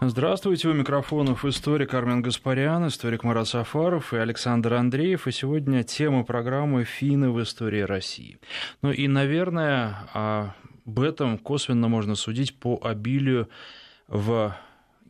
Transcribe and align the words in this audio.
Здравствуйте, 0.00 0.68
у 0.68 0.74
микрофонов 0.74 1.44
историк 1.44 1.92
Армен 1.92 2.22
Гаспарян, 2.22 2.86
историк 2.86 3.24
Марат 3.24 3.48
Сафаров 3.48 4.14
и 4.14 4.16
Александр 4.16 4.74
Андреев. 4.74 5.26
И 5.26 5.32
сегодня 5.32 5.82
тема 5.82 6.22
программы 6.22 6.84
«Финны 6.84 7.30
в 7.30 7.42
истории 7.42 7.80
России». 7.80 8.38
Ну 8.80 8.92
и, 8.92 9.08
наверное, 9.08 10.54
об 10.84 11.00
этом 11.00 11.36
косвенно 11.36 11.88
можно 11.88 12.14
судить 12.14 12.60
по 12.60 12.78
обилию 12.80 13.48
в 14.06 14.56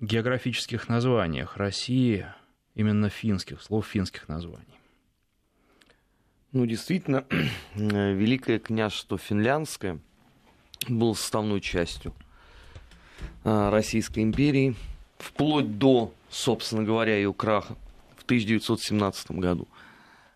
географических 0.00 0.88
названиях 0.88 1.58
России, 1.58 2.24
именно 2.74 3.10
финских, 3.10 3.60
слов 3.60 3.86
финских 3.86 4.26
названий. 4.26 4.64
Ну, 6.52 6.64
действительно, 6.64 7.26
Великое 7.74 8.58
княжество 8.58 9.18
Финляндское 9.18 9.98
было 10.88 11.12
составной 11.12 11.60
частью– 11.60 12.14
Российской 13.44 14.20
империи, 14.20 14.74
вплоть 15.18 15.78
до, 15.78 16.12
собственно 16.30 16.84
говоря, 16.84 17.16
ее 17.16 17.32
краха 17.32 17.76
в 18.16 18.24
1917 18.24 19.32
году. 19.32 19.68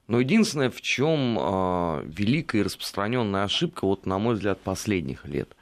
Но 0.08 0.20
единственное, 0.20 0.70
в 0.70 0.80
чем 0.80 1.38
э, 1.38 2.04
великая 2.06 2.58
и 2.58 2.62
распространенная 2.62 3.44
ошибка, 3.44 3.86
вот 3.86 4.04
на 4.04 4.18
мой 4.18 4.34
взгляд, 4.34 4.60
последних 4.60 5.24
лет. 5.26 5.56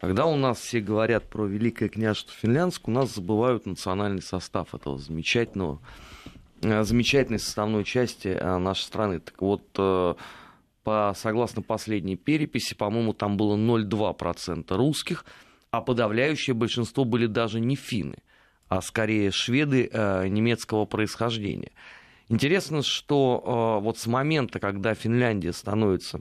Когда 0.00 0.26
у 0.26 0.36
нас 0.36 0.58
все 0.58 0.80
говорят 0.80 1.28
про 1.28 1.46
Великое 1.46 1.88
княжество 1.88 2.34
Финляндское, 2.34 2.94
у 2.94 2.98
нас 2.98 3.14
забывают 3.14 3.66
национальный 3.66 4.22
состав 4.22 4.74
этого 4.74 4.98
замечательного, 4.98 5.80
э, 6.60 6.84
замечательной 6.84 7.38
составной 7.38 7.84
части 7.84 8.28
э, 8.28 8.58
нашей 8.58 8.82
страны. 8.82 9.20
Так 9.20 9.40
вот, 9.40 9.62
э, 9.78 10.14
по, 10.84 11.14
согласно 11.16 11.62
последней 11.62 12.16
переписи, 12.16 12.74
по-моему, 12.74 13.14
там 13.14 13.36
было 13.36 13.56
0,2% 13.56 14.76
русских– 14.76 15.24
а 15.72 15.80
подавляющее 15.80 16.54
большинство 16.54 17.04
были 17.04 17.26
даже 17.26 17.58
не 17.58 17.76
финны, 17.76 18.18
а 18.68 18.82
скорее 18.82 19.30
шведы 19.30 19.88
э, 19.90 20.28
немецкого 20.28 20.84
происхождения. 20.84 21.72
Интересно, 22.28 22.82
что 22.82 23.78
э, 23.80 23.82
вот 23.82 23.98
с 23.98 24.06
момента, 24.06 24.60
когда 24.60 24.94
Финляндия 24.94 25.52
становится 25.52 26.20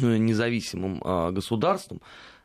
э, 0.00 0.16
независимым 0.18 1.00
государством, 1.32 2.02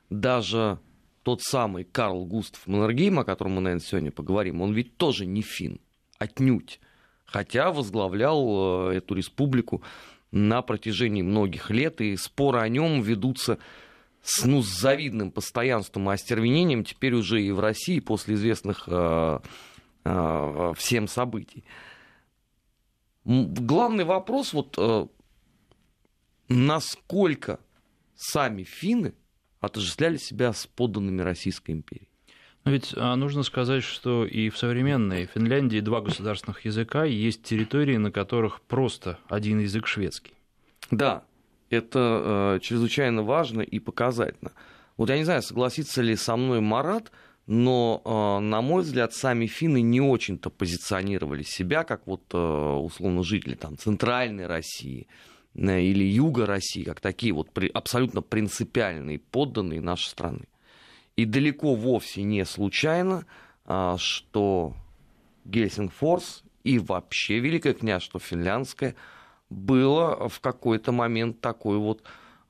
даже 0.09 0.80
тот 1.23 1.42
самый 1.42 1.84
Карл 1.84 2.26
Густав 2.26 2.66
Маннергейм, 2.66 3.20
о 3.20 3.26
котором 3.26 3.56
мы, 3.56 3.61
наверное, 3.61 3.86
сегодня 3.86 4.11
поговорим, 4.11 4.61
он 4.61 4.72
ведь 4.72 4.95
тоже 4.95 5.26
не 5.26 5.42
фин, 5.42 5.82
отнюдь. 6.17 6.80
Хотя 7.26 7.72
возглавлял 7.72 8.89
эту 8.89 9.16
республику 9.16 9.82
на 10.32 10.61
протяжении 10.61 11.23
многих 11.23 11.72
лет, 11.72 12.00
и 12.00 12.16
споры 12.16 12.59
о 12.59 12.70
нем 12.70 13.02
ведутся 13.02 13.58
с, 14.26 14.44
ну, 14.44 14.64
с 14.64 14.80
завидным 14.80 15.31
постоянством 15.31 16.09
и 16.09 16.14
остервенением 16.14 16.84
теперь 16.84 17.14
уже 17.14 17.44
и 17.44 17.52
в 17.52 17.59
России 17.59 18.00
после 18.00 18.34
известных 18.34 18.86
э, 18.88 19.40
э, 20.04 20.73
всем 20.76 21.08
событий. 21.08 21.64
Главный 23.23 24.04
вопрос 24.04 24.52
вот 24.54 24.76
э, 24.80 25.06
насколько 26.50 27.59
сами 28.16 28.64
финны 28.64 29.14
отождествляли 29.59 30.17
себя 30.17 30.54
с 30.54 30.66
подданными 30.66 31.22
Российской 31.22 31.72
империи. 31.72 32.10
Но 32.64 32.72
ведь 32.72 32.95
а, 32.98 33.16
нужно 33.16 33.44
сказать, 33.44 33.84
что 33.84 34.26
и 34.26 34.50
в 34.50 34.58
современной 34.58 35.28
Финляндии 35.28 35.82
два 35.82 36.02
государственных 36.02 36.66
языка, 36.66 37.04
есть 37.04 37.44
территории, 37.44 37.98
на 37.98 38.12
которых 38.12 38.62
просто 38.62 39.20
один 39.28 39.60
язык 39.60 39.86
шведский. 39.86 40.34
Да, 40.89 41.26
это 41.76 42.56
э, 42.56 42.59
чрезвычайно 42.62 43.23
важно 43.23 43.62
и 43.62 43.80
показательно. 43.80 44.52
Вот 44.98 45.09
я 45.09 45.18
не 45.18 45.23
знаю, 45.23 45.42
согласится 45.42 46.02
ли 46.02 46.16
со 46.16 46.36
мной 46.36 46.62
Марат, 46.62 47.12
но, 47.48 48.02
э, 48.04 48.44
на 48.44 48.62
мой 48.62 48.84
взгляд, 48.84 49.14
сами 49.14 49.45
финны 49.45 49.82
не 49.82 50.02
очень-то 50.02 50.50
позиционировали 50.50 51.44
себя, 51.44 51.84
как 51.84 52.08
вот, 52.08 52.23
э, 52.34 52.38
условно, 52.38 53.23
жители 53.23 53.56
там, 53.56 53.78
центральной 53.78 54.48
России 54.48 55.08
э, 55.54 55.82
или 55.82 56.04
юга 56.04 56.45
России, 56.45 56.83
как 56.83 57.02
такие 57.02 57.33
вот 57.33 57.52
при, 57.52 57.67
абсолютно 57.67 58.22
принципиальные 58.22 59.20
подданные 59.20 59.82
нашей 59.82 60.08
страны. 60.08 60.48
И 61.16 61.26
далеко 61.26 61.76
вовсе 61.76 62.23
не 62.23 62.45
случайно, 62.45 63.26
э, 63.66 63.95
что 63.99 64.73
Гельсингфорс 65.45 66.44
и 66.64 66.80
вообще 66.80 67.39
Великое 67.39 67.73
княжество 67.73 68.20
Финляндское– 68.20 68.95
было 69.50 70.30
в 70.30 70.39
какой-то 70.39 70.92
момент 70.92 71.42
такой 71.42 71.78
вот 71.78 72.04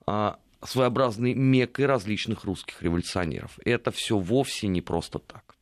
а, 0.05 0.39
своеобразной 0.63 1.33
мекой 1.33 1.85
различных 1.85 2.43
русских 2.43 2.81
революционеров. 2.81 3.59
Это 3.65 3.91
все 3.91 4.17
вовсе 4.17 4.67
не 4.67 4.81
просто 4.81 5.19
так. 5.19 5.55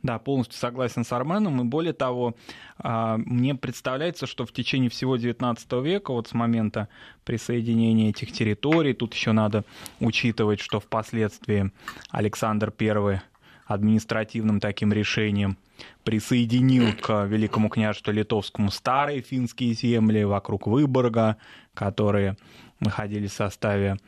Да, 0.00 0.20
полностью 0.20 0.56
согласен 0.56 1.04
с 1.04 1.12
Арменом. 1.12 1.60
И 1.60 1.64
более 1.64 1.92
того, 1.92 2.36
а, 2.78 3.16
мне 3.16 3.56
представляется, 3.56 4.26
что 4.26 4.46
в 4.46 4.52
течение 4.52 4.90
всего 4.90 5.16
XIX 5.16 5.82
века, 5.82 6.12
вот 6.12 6.28
с 6.28 6.34
момента 6.34 6.88
присоединения 7.24 8.10
этих 8.10 8.30
территорий, 8.30 8.94
тут 8.94 9.14
еще 9.14 9.32
надо 9.32 9.64
учитывать, 9.98 10.60
что 10.60 10.78
впоследствии 10.78 11.72
Александр 12.10 12.72
I 12.80 13.20
административным 13.68 14.60
таким 14.60 14.92
решением 14.92 15.58
присоединил 16.02 16.92
к 17.00 17.26
Великому 17.26 17.68
княжеству 17.68 18.12
Литовскому 18.12 18.70
старые 18.70 19.20
финские 19.20 19.74
земли 19.74 20.24
вокруг 20.24 20.66
Выборга, 20.66 21.36
которые 21.74 22.36
находились 22.80 23.30
в 23.32 23.34
составе 23.34 23.98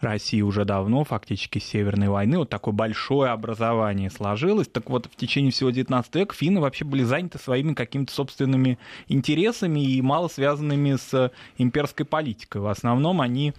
России 0.00 0.42
уже 0.42 0.64
давно, 0.64 1.04
фактически 1.04 1.58
Северной 1.58 2.08
войны, 2.08 2.38
вот 2.38 2.50
такое 2.50 2.72
большое 2.72 3.30
образование 3.30 4.10
сложилось. 4.10 4.68
Так 4.68 4.90
вот, 4.90 5.06
в 5.06 5.16
течение 5.16 5.50
всего 5.50 5.70
XIX 5.70 6.04
века 6.14 6.34
финны 6.34 6.60
вообще 6.60 6.84
были 6.84 7.02
заняты 7.02 7.38
своими 7.38 7.74
какими-то 7.74 8.12
собственными 8.12 8.78
интересами 9.08 9.80
и 9.80 10.00
мало 10.02 10.28
связанными 10.28 10.96
с 10.96 11.32
имперской 11.56 12.06
политикой. 12.06 12.60
В 12.60 12.68
основном 12.68 13.20
они 13.20 13.54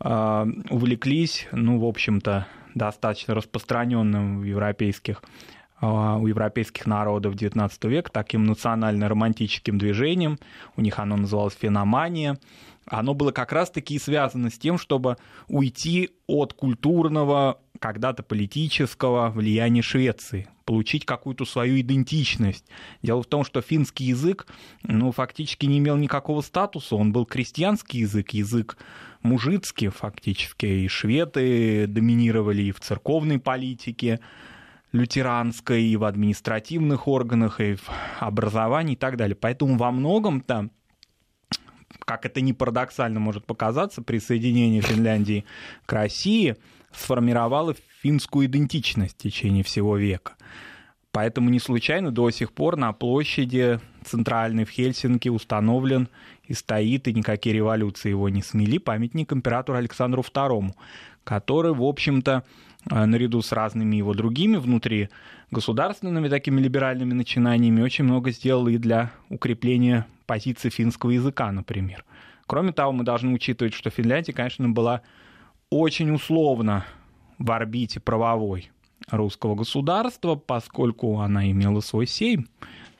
э, 0.00 0.46
увлеклись, 0.70 1.46
ну, 1.52 1.78
в 1.78 1.84
общем-то, 1.84 2.46
достаточно 2.76 3.34
распространенным 3.34 4.40
в 4.40 4.44
европейских 4.44 5.22
а, 5.80 6.16
у 6.16 6.26
европейских 6.26 6.86
народов 6.86 7.34
XIX 7.34 7.70
века 7.88 8.10
таким 8.12 8.44
национально-романтическим 8.44 9.78
движением. 9.78 10.38
У 10.76 10.80
них 10.80 10.98
оно 10.98 11.16
называлось 11.16 11.54
феномания. 11.54 12.38
Оно 12.86 13.14
было 13.14 13.32
как 13.32 13.52
раз-таки 13.52 13.98
связано 13.98 14.50
с 14.50 14.58
тем, 14.58 14.78
чтобы 14.78 15.16
уйти 15.48 16.10
от 16.26 16.52
культурного, 16.52 17.58
когда-то 17.78 18.22
политического 18.22 19.30
влияния 19.30 19.82
Швеции, 19.82 20.48
получить 20.64 21.04
какую-то 21.04 21.44
свою 21.44 21.80
идентичность. 21.80 22.66
Дело 23.02 23.22
в 23.22 23.26
том, 23.26 23.44
что 23.44 23.60
финский 23.60 24.04
язык 24.04 24.46
ну, 24.82 25.12
фактически 25.12 25.66
не 25.66 25.78
имел 25.78 25.96
никакого 25.96 26.40
статуса, 26.40 26.96
он 26.96 27.12
был 27.12 27.26
крестьянский 27.26 28.00
язык, 28.00 28.30
язык 28.30 28.76
мужицкий 29.22 29.88
фактически, 29.88 30.66
и 30.66 30.88
шведы 30.88 31.86
доминировали 31.86 32.62
и 32.62 32.72
в 32.72 32.80
церковной 32.80 33.38
политике, 33.38 34.20
лютеранской, 34.92 35.82
и 35.82 35.96
в 35.96 36.04
административных 36.04 37.08
органах, 37.08 37.60
и 37.60 37.74
в 37.74 37.88
образовании 38.20 38.94
и 38.94 38.96
так 38.96 39.16
далее. 39.16 39.36
Поэтому 39.36 39.76
во 39.76 39.90
многом 39.90 40.40
там 40.40 40.70
как 42.04 42.24
это 42.24 42.40
не 42.40 42.52
парадоксально 42.52 43.20
может 43.20 43.46
показаться, 43.46 44.00
присоединение 44.00 44.80
Финляндии 44.80 45.44
к 45.86 45.92
России 45.92 46.56
сформировало 46.96 47.74
финскую 48.02 48.46
идентичность 48.46 49.14
в 49.14 49.22
течение 49.22 49.62
всего 49.62 49.96
века. 49.96 50.34
Поэтому 51.12 51.48
не 51.48 51.60
случайно 51.60 52.10
до 52.10 52.30
сих 52.30 52.52
пор 52.52 52.76
на 52.76 52.92
площади 52.92 53.80
центральной 54.04 54.64
в 54.64 54.70
Хельсинки 54.70 55.28
установлен 55.28 56.08
и 56.44 56.52
стоит, 56.52 57.08
и 57.08 57.14
никакие 57.14 57.56
революции 57.56 58.10
его 58.10 58.28
не 58.28 58.42
смели, 58.42 58.78
памятник 58.78 59.32
императору 59.32 59.78
Александру 59.78 60.22
II, 60.22 60.72
который, 61.24 61.72
в 61.72 61.82
общем-то, 61.82 62.44
э, 62.90 63.04
наряду 63.06 63.40
с 63.40 63.52
разными 63.52 63.96
его 63.96 64.12
другими 64.12 64.56
внутри 64.58 65.08
государственными 65.50 66.28
такими 66.28 66.60
либеральными 66.60 67.14
начинаниями 67.14 67.80
очень 67.80 68.04
много 68.04 68.30
сделал 68.30 68.68
и 68.68 68.76
для 68.76 69.10
укрепления 69.30 70.06
позиции 70.26 70.68
финского 70.68 71.12
языка, 71.12 71.50
например. 71.50 72.04
Кроме 72.46 72.72
того, 72.72 72.92
мы 72.92 73.04
должны 73.04 73.32
учитывать, 73.32 73.74
что 73.74 73.90
Финляндия, 73.90 74.32
конечно, 74.32 74.68
была 74.68 75.02
очень 75.70 76.10
условно 76.10 76.86
в 77.38 77.50
орбите 77.50 78.00
правовой 78.00 78.70
русского 79.10 79.54
государства, 79.54 80.36
поскольку 80.36 81.20
она 81.20 81.50
имела 81.50 81.80
свой 81.80 82.06
сейм, 82.06 82.48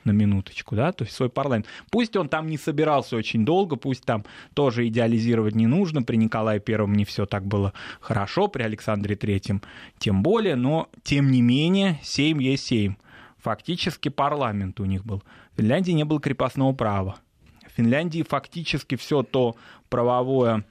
на 0.03 0.11
минуточку, 0.11 0.75
да, 0.75 0.93
то 0.93 1.03
есть 1.03 1.15
свой 1.15 1.29
парламент. 1.29 1.67
Пусть 1.91 2.15
он 2.15 2.29
там 2.29 2.47
не 2.47 2.57
собирался 2.57 3.17
очень 3.17 3.45
долго, 3.45 3.75
пусть 3.75 4.05
там 4.05 4.23
тоже 4.53 4.87
идеализировать 4.87 5.53
не 5.53 5.67
нужно, 5.67 6.01
при 6.01 6.15
Николае 6.15 6.61
Первом 6.61 6.93
не 6.93 7.03
все 7.03 7.25
так 7.25 7.45
было 7.45 7.73
хорошо, 7.99 8.47
при 8.47 8.63
Александре 8.63 9.17
Третьем 9.17 9.61
тем 9.99 10.23
более, 10.23 10.55
но 10.55 10.89
тем 11.03 11.29
не 11.29 11.41
менее 11.41 11.99
сейм 12.03 12.39
есть 12.39 12.67
сейм. 12.67 12.97
Фактически 13.39 14.09
парламент 14.09 14.79
у 14.79 14.85
них 14.85 15.05
был. 15.05 15.23
В 15.53 15.57
Финляндии 15.57 15.91
не 15.91 16.05
было 16.05 16.21
крепостного 16.21 16.73
права. 16.73 17.17
В 17.67 17.75
Финляндии 17.75 18.23
фактически 18.23 18.95
все 18.95 19.23
то 19.23 19.55
правовое 19.89 20.63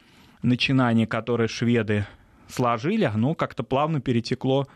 начинание, 0.46 1.06
которое 1.06 1.48
шведы 1.48 2.06
сложили, 2.48 3.04
оно 3.04 3.34
как-то 3.34 3.62
плавно 3.62 4.00
перетекло 4.00 4.66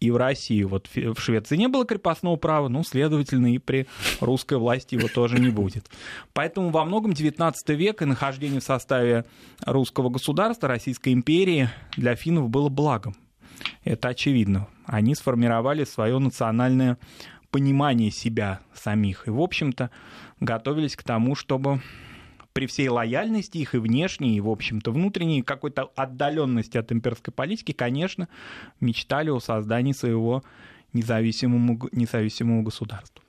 и 0.00 0.10
в 0.10 0.16
России. 0.16 0.62
Вот 0.62 0.88
в 0.94 1.20
Швеции 1.20 1.56
не 1.56 1.68
было 1.68 1.84
крепостного 1.84 2.36
права, 2.36 2.68
ну, 2.68 2.82
следовательно, 2.84 3.52
и 3.52 3.58
при 3.58 3.86
русской 4.20 4.56
власти 4.56 4.94
его 4.94 5.08
тоже 5.08 5.38
не 5.38 5.50
будет. 5.50 5.90
Поэтому 6.32 6.70
во 6.70 6.84
многом 6.84 7.12
XIX 7.12 7.52
век 7.68 8.02
и 8.02 8.04
нахождение 8.04 8.60
в 8.60 8.64
составе 8.64 9.24
русского 9.66 10.08
государства, 10.08 10.68
Российской 10.68 11.12
империи 11.12 11.68
для 11.96 12.14
финнов 12.14 12.48
было 12.48 12.68
благом. 12.68 13.16
Это 13.84 14.08
очевидно. 14.08 14.68
Они 14.86 15.14
сформировали 15.14 15.84
свое 15.84 16.18
национальное 16.18 16.96
понимание 17.50 18.10
себя 18.10 18.60
самих. 18.74 19.26
И, 19.26 19.30
в 19.30 19.40
общем-то, 19.40 19.90
готовились 20.38 20.94
к 20.94 21.02
тому, 21.02 21.34
чтобы 21.34 21.80
при 22.52 22.66
всей 22.66 22.88
лояльности 22.88 23.58
их 23.58 23.74
и 23.74 23.78
внешней, 23.78 24.36
и, 24.36 24.40
в 24.40 24.48
общем-то, 24.48 24.90
внутренней 24.90 25.42
какой-то 25.42 25.90
отдаленности 25.94 26.76
от 26.76 26.90
имперской 26.92 27.32
политики, 27.32 27.72
конечно, 27.72 28.28
мечтали 28.80 29.30
о 29.30 29.40
создании 29.40 29.92
своего 29.92 30.42
независимого, 30.92 31.88
независимого 31.92 32.62
государства. 32.62 33.22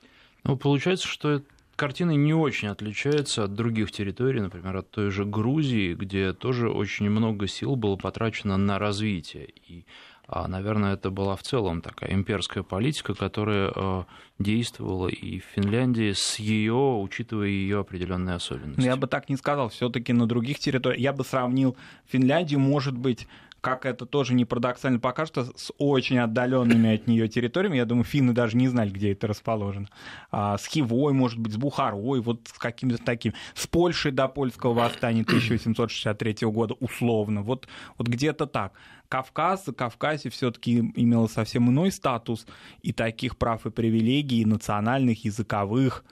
Ну, 0.44 0.56
получается, 0.56 1.06
что 1.06 1.42
картина 1.76 2.10
не 2.12 2.34
очень 2.34 2.68
отличается 2.68 3.44
от 3.44 3.54
других 3.54 3.92
территорий, 3.92 4.40
например, 4.40 4.76
от 4.76 4.90
той 4.90 5.10
же 5.10 5.24
Грузии, 5.24 5.94
где 5.94 6.32
тоже 6.32 6.70
очень 6.70 7.08
много 7.08 7.46
сил 7.46 7.76
было 7.76 7.96
потрачено 7.96 8.56
на 8.56 8.78
развитие. 8.78 9.48
И 9.66 9.86
а, 10.32 10.46
наверное, 10.46 10.94
это 10.94 11.10
была 11.10 11.34
в 11.34 11.42
целом 11.42 11.82
такая 11.82 12.12
имперская 12.12 12.62
политика, 12.62 13.14
которая 13.14 13.72
э, 13.74 14.04
действовала 14.38 15.08
и 15.08 15.40
в 15.40 15.44
Финляндии 15.56 16.12
с 16.12 16.38
ее, 16.38 16.72
учитывая 16.72 17.48
ее 17.48 17.80
определенные 17.80 18.36
особенности. 18.36 18.80
Я 18.80 18.94
бы 18.94 19.08
так 19.08 19.28
не 19.28 19.36
сказал. 19.36 19.70
Все-таки 19.70 20.12
на 20.12 20.28
других 20.28 20.60
территориях 20.60 21.00
я 21.00 21.12
бы 21.12 21.24
сравнил 21.24 21.76
Финляндию, 22.06 22.60
может 22.60 22.96
быть, 22.96 23.26
как 23.60 23.84
это 23.84 24.06
тоже 24.06 24.34
не 24.34 24.44
парадоксально 24.44 24.98
покажется, 24.98 25.52
с 25.54 25.72
очень 25.78 26.18
отдаленными 26.18 26.94
от 26.94 27.06
нее 27.06 27.28
территориями. 27.28 27.76
Я 27.76 27.84
думаю, 27.84 28.04
финны 28.04 28.32
даже 28.32 28.56
не 28.56 28.68
знали, 28.68 28.90
где 28.90 29.12
это 29.12 29.26
расположено. 29.26 29.88
А, 30.30 30.56
с 30.56 30.66
Хивой, 30.66 31.12
может 31.12 31.38
быть, 31.38 31.52
с 31.52 31.56
Бухарой, 31.56 32.20
вот 32.20 32.48
с 32.48 32.58
каким-то 32.58 32.98
таким. 32.98 33.34
С 33.54 33.66
Польшей 33.66 34.12
до 34.12 34.28
польского 34.28 34.72
восстания 34.72 35.22
1863 35.22 36.48
года, 36.48 36.74
условно. 36.80 37.42
Вот, 37.42 37.68
вот 37.98 38.08
где-то 38.08 38.46
так. 38.46 38.72
Кавказ, 39.08 39.66
Кавказе 39.76 40.30
все-таки 40.30 40.78
имело 40.94 41.26
совсем 41.26 41.68
иной 41.68 41.90
статус 41.90 42.46
и 42.82 42.92
таких 42.92 43.36
прав 43.36 43.66
и 43.66 43.70
привилегий 43.70 44.44
национальных, 44.44 45.24
языковых, 45.24 46.04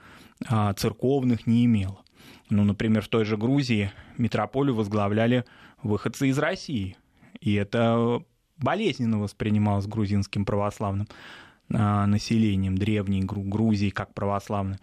а, 0.47 0.73
церковных 0.73 1.47
не 1.47 1.65
имело. 1.65 2.03
Ну, 2.49 2.63
например, 2.63 3.03
в 3.03 3.07
той 3.07 3.25
же 3.25 3.37
Грузии 3.37 3.91
метрополию 4.17 4.75
возглавляли 4.75 5.45
выходцы 5.81 6.29
из 6.29 6.37
России– 6.37 6.95
и 7.41 7.53
это 7.53 8.21
болезненно 8.57 9.19
воспринималось 9.19 9.87
грузинским 9.87 10.45
православным 10.45 11.07
а, 11.71 12.05
населением 12.07 12.77
древней 12.77 13.23
Грузии 13.23 13.89
как 13.89 14.13
православной 14.13 14.77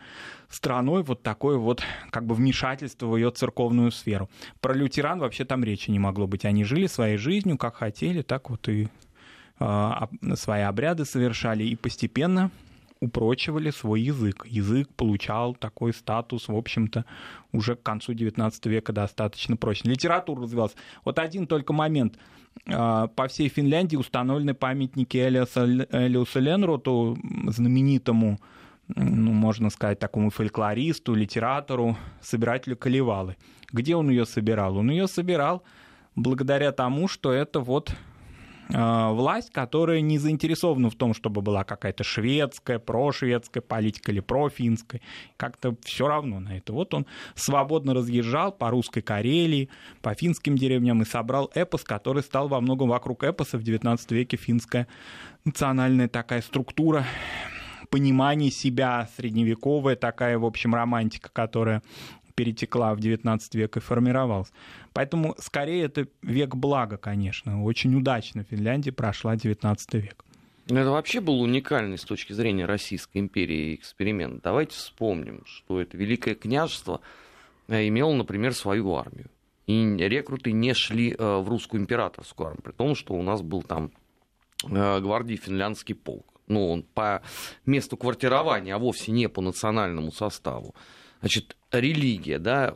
страной 0.48 1.02
вот 1.02 1.22
такое 1.22 1.58
вот 1.58 1.82
как 2.10 2.26
бы 2.26 2.34
вмешательство 2.34 3.06
в 3.06 3.16
ее 3.16 3.30
церковную 3.30 3.90
сферу. 3.90 4.30
Про 4.60 4.74
лютеран 4.74 5.18
вообще 5.18 5.44
там 5.44 5.64
речи 5.64 5.90
не 5.90 5.98
могло 5.98 6.26
быть. 6.26 6.44
Они 6.44 6.64
жили 6.64 6.86
своей 6.86 7.16
жизнью, 7.16 7.58
как 7.58 7.76
хотели, 7.76 8.22
так 8.22 8.50
вот 8.50 8.68
и 8.68 8.88
э, 9.58 9.90
свои 10.34 10.62
обряды 10.62 11.04
совершали. 11.04 11.64
И 11.64 11.74
постепенно 11.74 12.50
упрочивали 13.06 13.70
свой 13.70 14.02
язык. 14.02 14.46
Язык 14.46 14.88
получал 14.94 15.54
такой 15.54 15.92
статус, 15.92 16.48
в 16.48 16.54
общем-то, 16.54 17.04
уже 17.52 17.74
к 17.74 17.82
концу 17.82 18.12
XIX 18.12 18.52
века 18.68 18.92
достаточно 18.92 19.56
прочный. 19.56 19.92
Литература 19.92 20.42
развивалась. 20.42 20.76
Вот 21.04 21.18
один 21.18 21.46
только 21.46 21.72
момент. 21.72 22.18
А, 22.68 23.06
по 23.08 23.28
всей 23.28 23.48
Финляндии 23.48 23.96
установлены 23.96 24.54
памятники 24.54 25.16
Элиусу 25.16 26.40
Ленроту, 26.40 27.18
знаменитому, 27.48 28.38
ну, 28.88 29.32
можно 29.32 29.70
сказать, 29.70 29.98
такому 29.98 30.30
фольклористу, 30.30 31.14
литератору, 31.14 31.96
собирателю 32.20 32.76
Калевалы. 32.76 33.36
Где 33.72 33.96
он 33.96 34.10
ее 34.10 34.26
собирал? 34.26 34.76
Он 34.76 34.90
ее 34.90 35.08
собирал 35.08 35.62
благодаря 36.14 36.72
тому, 36.72 37.08
что 37.08 37.32
это 37.32 37.60
вот 37.60 37.92
власть, 38.68 39.52
которая 39.52 40.00
не 40.00 40.18
заинтересована 40.18 40.90
в 40.90 40.94
том, 40.94 41.14
чтобы 41.14 41.40
была 41.42 41.64
какая-то 41.64 42.04
шведская, 42.04 42.78
прошведская 42.78 43.60
политика 43.60 44.10
или 44.12 44.20
профинская. 44.20 45.00
Как-то 45.36 45.76
все 45.82 46.08
равно 46.08 46.40
на 46.40 46.56
это. 46.56 46.72
Вот 46.72 46.94
он 46.94 47.06
свободно 47.34 47.94
разъезжал 47.94 48.52
по 48.52 48.70
русской 48.70 49.02
Карелии, 49.02 49.68
по 50.02 50.14
финским 50.14 50.56
деревням 50.56 51.02
и 51.02 51.04
собрал 51.04 51.50
эпос, 51.54 51.84
который 51.84 52.22
стал 52.22 52.48
во 52.48 52.60
многом 52.60 52.88
вокруг 52.88 53.24
эпоса 53.24 53.58
в 53.58 53.62
XIX 53.62 53.98
веке 54.10 54.36
финская 54.36 54.88
национальная 55.44 56.08
такая 56.08 56.42
структура 56.42 57.04
понимание 57.90 58.50
себя, 58.50 59.08
средневековая 59.16 59.96
такая, 59.96 60.38
в 60.38 60.44
общем, 60.44 60.74
романтика, 60.74 61.30
которая 61.32 61.82
перетекла 62.34 62.94
в 62.94 62.98
XIX 62.98 63.40
век 63.54 63.76
и 63.76 63.80
формировалась. 63.80 64.52
Поэтому 64.96 65.34
скорее 65.38 65.84
это 65.84 66.08
век 66.22 66.54
блага, 66.54 66.96
конечно. 66.96 67.62
Очень 67.62 67.94
удачно 67.94 68.44
Финляндия 68.44 68.92
прошла 68.92 69.34
XIX 69.34 69.76
век. 69.92 70.24
Ну, 70.70 70.78
это 70.78 70.90
вообще 70.90 71.20
был 71.20 71.42
уникальный 71.42 71.98
с 71.98 72.02
точки 72.04 72.32
зрения 72.32 72.64
Российской 72.64 73.18
империи 73.18 73.74
эксперимент. 73.74 74.42
Давайте 74.42 74.74
вспомним, 74.74 75.42
что 75.44 75.82
это 75.82 75.98
Великое 75.98 76.34
княжество 76.34 77.02
э, 77.68 77.86
имело, 77.88 78.14
например, 78.14 78.54
свою 78.54 78.94
армию. 78.94 79.28
И 79.66 79.74
рекруты 79.98 80.52
не 80.52 80.72
шли 80.72 81.12
э, 81.12 81.36
в 81.40 81.46
русскую 81.46 81.82
императорскую 81.82 82.46
армию, 82.46 82.62
при 82.62 82.72
том, 82.72 82.94
что 82.94 83.12
у 83.12 83.22
нас 83.22 83.42
был 83.42 83.62
там 83.62 83.90
э, 84.64 85.00
гвардии 85.00 85.36
финляндский 85.36 85.94
полк. 85.94 86.40
Ну, 86.46 86.70
он 86.70 86.82
по 86.82 87.20
месту 87.66 87.98
квартирования, 87.98 88.74
а 88.74 88.78
вовсе 88.78 89.12
не 89.12 89.28
по 89.28 89.42
национальному 89.42 90.10
составу. 90.10 90.74
Значит, 91.20 91.54
религия, 91.70 92.38
да, 92.38 92.72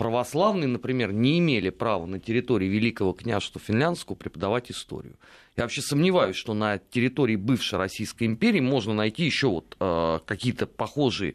православные, 0.00 0.66
например, 0.66 1.12
не 1.12 1.38
имели 1.40 1.68
права 1.68 2.06
на 2.06 2.18
территории 2.18 2.64
Великого 2.64 3.12
княжества 3.12 3.60
Финляндского 3.60 4.16
преподавать 4.16 4.70
историю. 4.70 5.18
Я 5.58 5.64
вообще 5.64 5.82
сомневаюсь, 5.82 6.36
что 6.36 6.54
на 6.54 6.78
территории 6.78 7.36
бывшей 7.36 7.78
Российской 7.78 8.24
империи 8.24 8.60
можно 8.60 8.94
найти 8.94 9.24
еще 9.26 9.48
вот 9.48 9.76
э, 9.78 10.20
какие-то 10.24 10.66
похожие 10.66 11.34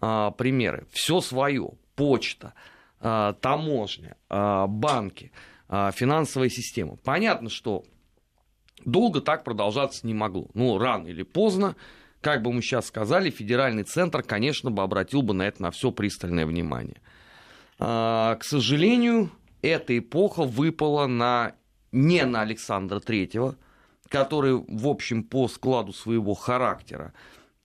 э, 0.00 0.30
примеры. 0.36 0.88
Все 0.90 1.20
свое, 1.20 1.70
почта, 1.94 2.54
э, 3.00 3.34
таможня, 3.40 4.16
э, 4.28 4.66
банки, 4.66 5.30
э, 5.68 5.90
финансовая 5.94 6.48
система. 6.48 6.96
Понятно, 6.96 7.50
что 7.50 7.84
долго 8.84 9.20
так 9.20 9.44
продолжаться 9.44 10.04
не 10.08 10.14
могло. 10.14 10.48
Ну, 10.54 10.76
рано 10.76 11.06
или 11.06 11.22
поздно 11.22 11.76
как 12.20 12.42
бы 12.42 12.52
мы 12.52 12.62
сейчас 12.62 12.86
сказали, 12.86 13.30
федеральный 13.30 13.84
центр, 13.84 14.24
конечно, 14.24 14.72
бы 14.72 14.82
обратил 14.82 15.22
бы 15.22 15.34
на 15.34 15.42
это 15.42 15.62
на 15.62 15.70
все 15.70 15.92
пристальное 15.92 16.46
внимание. 16.46 17.00
А, 17.84 18.36
к 18.36 18.44
сожалению, 18.44 19.30
эта 19.60 19.98
эпоха 19.98 20.44
выпала 20.44 21.08
на, 21.08 21.56
не 21.90 22.24
на 22.24 22.42
Александра 22.42 23.00
Третьего, 23.00 23.56
который, 24.08 24.54
в 24.54 24.86
общем, 24.86 25.24
по 25.24 25.48
складу 25.48 25.92
своего 25.92 26.34
характера 26.34 27.12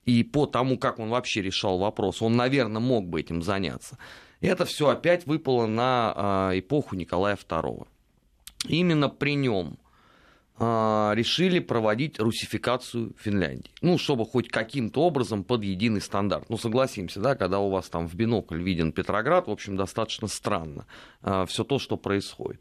и 0.06 0.24
по 0.24 0.46
тому, 0.46 0.76
как 0.76 0.98
он 0.98 1.10
вообще 1.10 1.40
решал 1.40 1.78
вопрос, 1.78 2.20
он, 2.20 2.34
наверное, 2.34 2.80
мог 2.80 3.06
бы 3.06 3.20
этим 3.20 3.42
заняться. 3.42 3.96
Это 4.40 4.64
все 4.64 4.88
опять 4.88 5.24
выпало 5.24 5.66
на 5.66 6.12
а, 6.16 6.50
эпоху 6.58 6.96
Николая 6.96 7.36
II. 7.36 7.86
Именно 8.66 9.10
при 9.10 9.36
нем 9.36 9.78
решили 10.60 11.60
проводить 11.60 12.18
русификацию 12.18 13.14
Финляндии. 13.18 13.70
Ну, 13.80 13.96
чтобы 13.96 14.24
хоть 14.24 14.48
каким-то 14.48 15.02
образом 15.02 15.44
под 15.44 15.62
единый 15.62 16.00
стандарт. 16.00 16.50
Ну, 16.50 16.58
согласимся, 16.58 17.20
да, 17.20 17.36
когда 17.36 17.60
у 17.60 17.70
вас 17.70 17.88
там 17.88 18.08
в 18.08 18.14
бинокль 18.14 18.60
виден 18.60 18.92
Петроград, 18.92 19.46
в 19.46 19.50
общем, 19.50 19.76
достаточно 19.76 20.26
странно 20.26 20.86
а, 21.22 21.46
все 21.46 21.62
то, 21.62 21.78
что 21.78 21.96
происходит. 21.96 22.60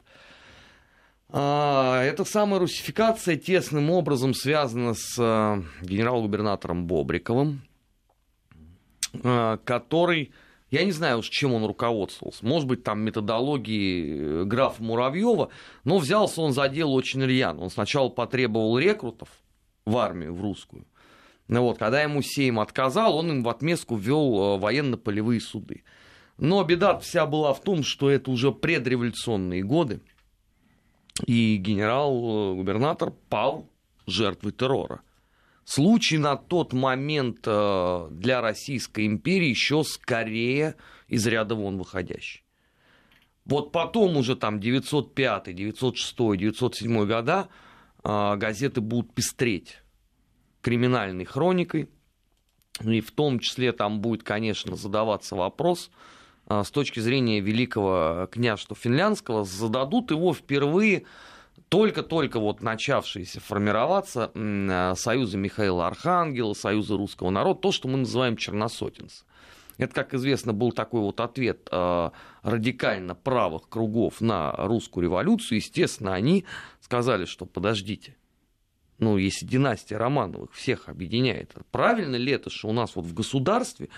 А, 1.29 2.03
эта 2.03 2.23
самая 2.23 2.59
русификация 2.59 3.35
тесным 3.35 3.89
образом 3.89 4.33
связана 4.35 4.93
с 4.93 5.15
генерал-губернатором 5.81 6.85
Бобриковым, 6.85 7.61
который 9.11 10.31
я 10.69 10.83
не 10.83 10.91
знаю 10.91 11.19
уж, 11.19 11.29
чем 11.29 11.53
он 11.53 11.65
руководствовался. 11.65 12.45
Может 12.45 12.67
быть, 12.67 12.83
там 12.83 12.99
методологии 13.01 14.41
э, 14.41 14.43
графа 14.43 14.83
Муравьева, 14.83 15.49
но 15.85 15.97
взялся 15.97 16.41
он 16.41 16.51
за 16.51 16.67
дело 16.67 16.89
очень 16.91 17.23
рьяно. 17.23 17.61
Он 17.61 17.69
сначала 17.69 18.09
потребовал 18.09 18.77
рекрутов 18.77 19.29
в 19.85 19.97
армию, 19.97 20.33
в 20.33 20.41
русскую. 20.41 20.85
Ну 21.47 21.61
вот, 21.61 21.77
когда 21.77 22.01
ему 22.01 22.21
Сейм 22.21 22.59
отказал, 22.59 23.15
он 23.15 23.31
им 23.31 23.43
в 23.43 23.49
отместку 23.49 23.95
ввел 23.95 24.55
э, 24.55 24.59
военно-полевые 24.59 25.39
суды. 25.39 25.83
Но 26.37 26.63
беда 26.63 26.99
вся 26.99 27.25
была 27.25 27.53
в 27.53 27.61
том, 27.61 27.83
что 27.83 28.09
это 28.09 28.29
уже 28.29 28.51
предреволюционные 28.51 29.63
годы, 29.63 30.01
и 31.25 31.55
генерал-губернатор 31.57 33.11
пал 33.29 33.69
жертвой 34.05 34.51
террора. 34.51 35.01
Случай 35.69 36.17
на 36.17 36.37
тот 36.37 36.71
момент 36.71 37.39
э, 37.45 38.07
для 38.09 38.39
Российской 38.39 39.05
империи 39.05 39.49
еще 39.49 39.83
скорее 39.83 40.75
из 41.09 41.27
ряда 41.27 41.55
вон 41.55 41.77
выходящий. 41.77 42.45
Вот 43.43 43.73
потом 43.73 44.15
уже 44.15 44.37
там 44.37 44.61
905, 44.61 45.53
906, 45.53 46.15
907 46.37 47.05
года 47.05 47.49
газеты 48.01 48.79
будут 48.79 49.13
пестреть 49.13 49.79
криминальной 50.61 51.25
хроникой, 51.25 51.89
и 52.81 53.01
в 53.01 53.11
том 53.11 53.39
числе 53.39 53.73
там 53.73 53.99
будет, 53.99 54.23
конечно, 54.23 54.77
задаваться 54.77 55.35
вопрос 55.35 55.91
с 56.47 56.71
точки 56.71 57.01
зрения 57.01 57.41
великого 57.41 58.29
княжества 58.31 58.75
финляндского, 58.77 59.43
зададут 59.43 60.11
его 60.11 60.33
впервые 60.33 61.03
только-только 61.69 62.39
вот 62.39 62.61
начавшиеся 62.61 63.39
формироваться 63.41 64.31
союзы 64.95 65.37
Михаила 65.37 65.87
Архангела, 65.87 66.53
союзы 66.53 66.95
русского 66.95 67.29
народа, 67.29 67.59
то, 67.59 67.71
что 67.71 67.87
мы 67.87 67.97
называем 67.97 68.37
черносотенцы. 68.37 69.25
Это, 69.77 69.93
как 69.93 70.13
известно, 70.13 70.53
был 70.53 70.71
такой 70.71 71.01
вот 71.01 71.19
ответ 71.19 71.67
э, 71.71 72.09
радикально 72.41 73.13
правых 73.13 73.69
кругов 73.69 74.21
на 74.21 74.51
русскую 74.53 75.03
революцию. 75.03 75.57
Естественно, 75.57 76.15
они 76.15 76.45
сказали, 76.81 77.25
что 77.25 77.45
подождите, 77.45 78.15
ну, 78.97 79.17
если 79.17 79.45
династия 79.45 79.97
Романовых 79.97 80.53
всех 80.53 80.89
объединяет, 80.89 81.53
правильно 81.69 82.15
ли 82.15 82.31
это, 82.31 82.49
что 82.49 82.69
у 82.69 82.73
нас 82.73 82.95
вот 82.95 83.05
в 83.05 83.13
государстве 83.13 83.89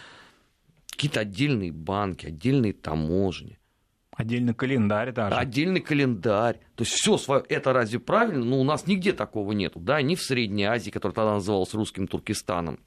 какие-то 0.91 1.21
отдельные 1.21 1.71
банки, 1.71 2.25
отдельные 2.25 2.73
таможни, 2.73 3.58
Отдельный 4.19 4.53
календарь 4.53 5.13
даже. 5.13 5.33
Отдельный 5.33 5.79
календарь. 5.79 6.57
То 6.75 6.83
есть 6.83 6.91
все 6.91 7.17
свое. 7.17 7.41
Это 7.47 7.71
разве 7.71 7.99
правильно? 7.99 8.43
Ну, 8.43 8.59
у 8.59 8.65
нас 8.65 8.85
нигде 8.85 9.13
такого 9.13 9.53
нету. 9.53 9.79
Да, 9.79 10.01
ни 10.01 10.15
в 10.15 10.21
Средней 10.21 10.65
Азии, 10.65 10.91
которая 10.91 11.15
тогда 11.15 11.33
называлась 11.35 11.73
русским 11.73 12.05
Туркестаном, 12.05 12.81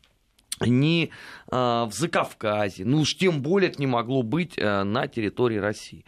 ни 0.61 1.05
э, 1.07 1.11
в 1.51 1.89
Закавказье. 1.91 2.85
Ну 2.85 3.01
уж 3.01 3.15
тем 3.17 3.41
более 3.41 3.71
это 3.71 3.81
не 3.81 3.87
могло 3.87 4.23
быть 4.23 4.59
э, 4.59 4.83
на 4.83 5.07
территории 5.07 5.57
России. 5.57 6.05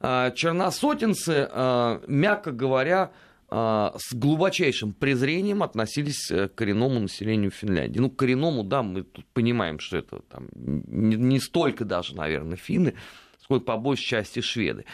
Э, 0.00 0.32
черносотенцы, 0.34 1.50
э, 1.52 2.00
мягко 2.06 2.50
говоря, 2.50 3.12
с 3.50 4.14
глубочайшим 4.14 4.94
презрением 4.94 5.62
относились 5.62 6.28
к 6.28 6.48
коренному 6.54 7.00
населению 7.00 7.50
Финляндии. 7.50 7.98
Ну, 7.98 8.08
к 8.08 8.16
коренному, 8.16 8.64
да, 8.64 8.82
мы 8.82 9.02
тут 9.02 9.26
понимаем, 9.34 9.78
что 9.78 9.98
это 9.98 10.20
там, 10.30 10.48
не, 10.54 11.16
не 11.16 11.38
столько 11.38 11.84
даже, 11.84 12.16
наверное, 12.16 12.56
финны, 12.56 12.94
сколько 13.42 13.64
по 13.64 13.76
большей 13.76 14.04
части 14.04 14.40
шведы. 14.40 14.84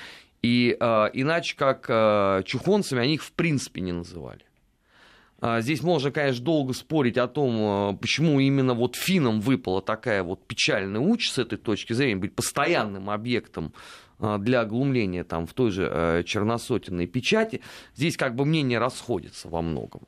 И 0.42 0.76
э, 0.78 0.84
иначе 1.12 1.56
как 1.56 1.86
э, 1.88 2.42
чухонцами 2.46 3.02
они 3.02 3.14
их 3.14 3.24
в 3.24 3.32
принципе 3.32 3.80
не 3.80 3.92
называли. 3.92 4.42
А, 5.40 5.60
здесь 5.60 5.82
можно, 5.82 6.10
конечно, 6.10 6.44
долго 6.44 6.72
спорить 6.72 7.16
о 7.16 7.28
том, 7.28 7.96
почему 7.98 8.40
именно 8.40 8.74
вот 8.74 8.96
финнам 8.96 9.40
выпала 9.40 9.80
такая 9.80 10.24
вот 10.24 10.44
печальная 10.46 11.00
участь 11.00 11.34
с 11.34 11.38
этой 11.38 11.58
точки 11.58 11.92
зрения, 11.92 12.16
быть 12.16 12.34
постоянным 12.34 13.08
объектом 13.08 13.72
для 14.18 14.62
оглумления 14.62 15.22
там, 15.22 15.46
в 15.46 15.54
той 15.54 15.70
же 15.70 15.88
э, 15.88 16.22
черносотенной 16.24 17.06
печати. 17.06 17.60
Здесь 17.94 18.16
как 18.16 18.34
бы 18.34 18.44
мнения 18.44 18.80
расходятся 18.80 19.48
во 19.48 19.62
многом. 19.62 20.02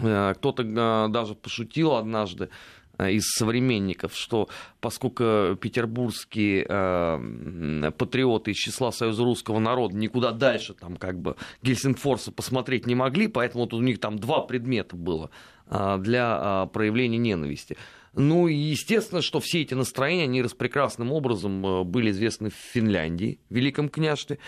Э, 0.00 0.34
кто-то 0.36 0.62
э, 0.62 1.08
даже 1.10 1.34
пошутил 1.34 1.94
однажды, 1.94 2.44
Э, 2.44 2.50
из 2.98 3.24
современников, 3.24 4.14
что 4.14 4.48
поскольку 4.80 5.56
петербургские 5.60 6.66
э, 6.68 7.90
патриоты 7.96 8.52
из 8.52 8.56
числа 8.56 8.92
Союза 8.92 9.24
русского 9.24 9.58
народа 9.58 9.96
никуда 9.96 10.30
дальше 10.30 10.74
там 10.74 10.96
как 10.96 11.18
бы 11.20 11.36
Гельсингфорса 11.62 12.32
посмотреть 12.32 12.86
не 12.86 12.94
могли, 12.94 13.28
поэтому 13.28 13.64
вот 13.64 13.74
у 13.74 13.80
них 13.80 13.98
там 13.98 14.18
два 14.18 14.40
предмета 14.40 14.96
было 14.96 15.30
э, 15.66 15.98
для 16.00 16.66
э, 16.66 16.72
проявления 16.72 17.18
ненависти. 17.18 17.76
Ну 18.16 18.46
и 18.46 18.54
естественно, 18.54 19.22
что 19.22 19.40
все 19.40 19.62
эти 19.62 19.74
настроения, 19.74 20.24
они 20.24 20.42
распрекрасным 20.42 21.12
образом 21.12 21.66
э, 21.66 21.84
были 21.84 22.10
известны 22.10 22.50
в 22.50 22.54
Финляндии, 22.54 23.40
в 23.50 23.54
Великом 23.54 23.88
княжестве. 23.88 24.38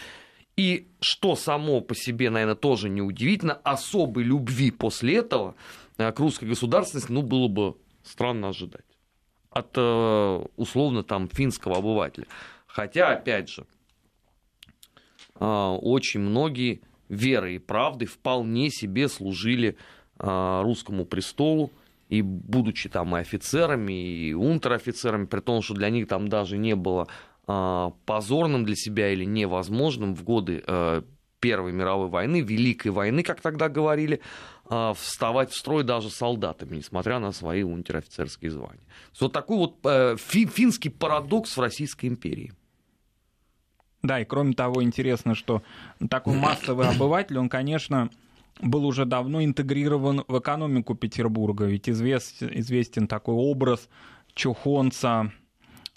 И 0.57 0.89
что 1.01 1.37
само 1.37 1.81
по 1.81 1.95
себе, 1.95 2.31
наверное, 2.31 2.55
тоже 2.55 2.89
неудивительно, 2.89 3.55
особой 3.55 4.25
любви 4.25 4.71
после 4.71 5.17
этого 5.17 5.57
э, 5.99 6.13
к 6.13 6.21
русской 6.21 6.47
государственности, 6.47 7.11
ну, 7.11 7.23
было 7.23 7.49
бы 7.49 7.77
странно 8.07 8.49
ожидать 8.49 8.85
от 9.57 9.71
э, 9.77 10.45
условно 10.57 11.03
там 11.03 11.29
финского 11.29 11.79
обывателя. 11.79 12.27
Хотя, 12.67 13.11
опять 13.11 13.49
же, 13.49 13.67
э, 15.41 15.45
очень 15.45 16.21
многие 16.21 16.83
верой 17.09 17.57
и 17.57 17.59
правдой 17.59 18.07
вполне 18.07 18.71
себе 18.71 19.09
служили 19.09 19.77
э, 20.19 20.61
русскому 20.63 21.07
престолу, 21.07 21.71
и 22.09 22.23
будучи 22.23 22.89
там 22.89 23.17
и 23.17 23.21
офицерами, 23.21 23.93
и 23.93 24.35
унтер-офицерами, 24.35 25.27
при 25.27 25.41
том, 25.41 25.63
что 25.63 25.75
для 25.75 25.91
них 25.91 26.07
там 26.07 26.29
даже 26.29 26.57
не 26.57 26.77
было 26.77 27.09
позорным 28.07 28.65
для 28.65 28.75
себя 28.75 29.13
или 29.13 29.25
невозможным 29.25 30.17
в 30.17 30.25
годы 30.25 30.65
Первой 31.39 31.71
мировой 31.71 32.09
войны, 32.09 32.41
Великой 32.41 32.91
войны, 32.91 33.23
как 33.23 33.41
тогда 33.41 33.69
говорили, 33.69 34.21
вставать 34.69 35.51
в 35.51 35.57
строй 35.57 35.85
даже 35.85 36.11
солдатами, 36.11 36.77
несмотря 36.77 37.19
на 37.19 37.33
свои 37.33 37.63
унтер-офицерские 37.63 38.51
звания. 38.51 38.83
Вот 39.21 39.33
такой 39.33 39.57
вот 39.59 39.77
э, 39.85 40.17
финский 40.19 40.89
парадокс 40.89 41.57
в 41.57 41.61
Российской 41.61 42.07
империи. 42.07 42.53
Да, 44.03 44.21
и 44.21 44.25
кроме 44.25 44.55
того, 44.55 44.83
интересно, 44.83 45.35
что 45.35 45.63
такой 46.09 46.35
массовый 46.39 46.89
обыватель, 46.89 47.39
он, 47.39 47.49
конечно, 47.49 48.11
был 48.61 48.87
уже 48.87 49.05
давно 49.05 49.45
интегрирован 49.45 50.25
в 50.29 50.39
экономику 50.39 50.95
Петербурга, 50.95 51.67
ведь 51.67 51.89
известен, 51.89 52.51
известен 52.53 53.07
такой 53.09 53.35
образ 53.35 53.89
чухонца, 54.35 55.33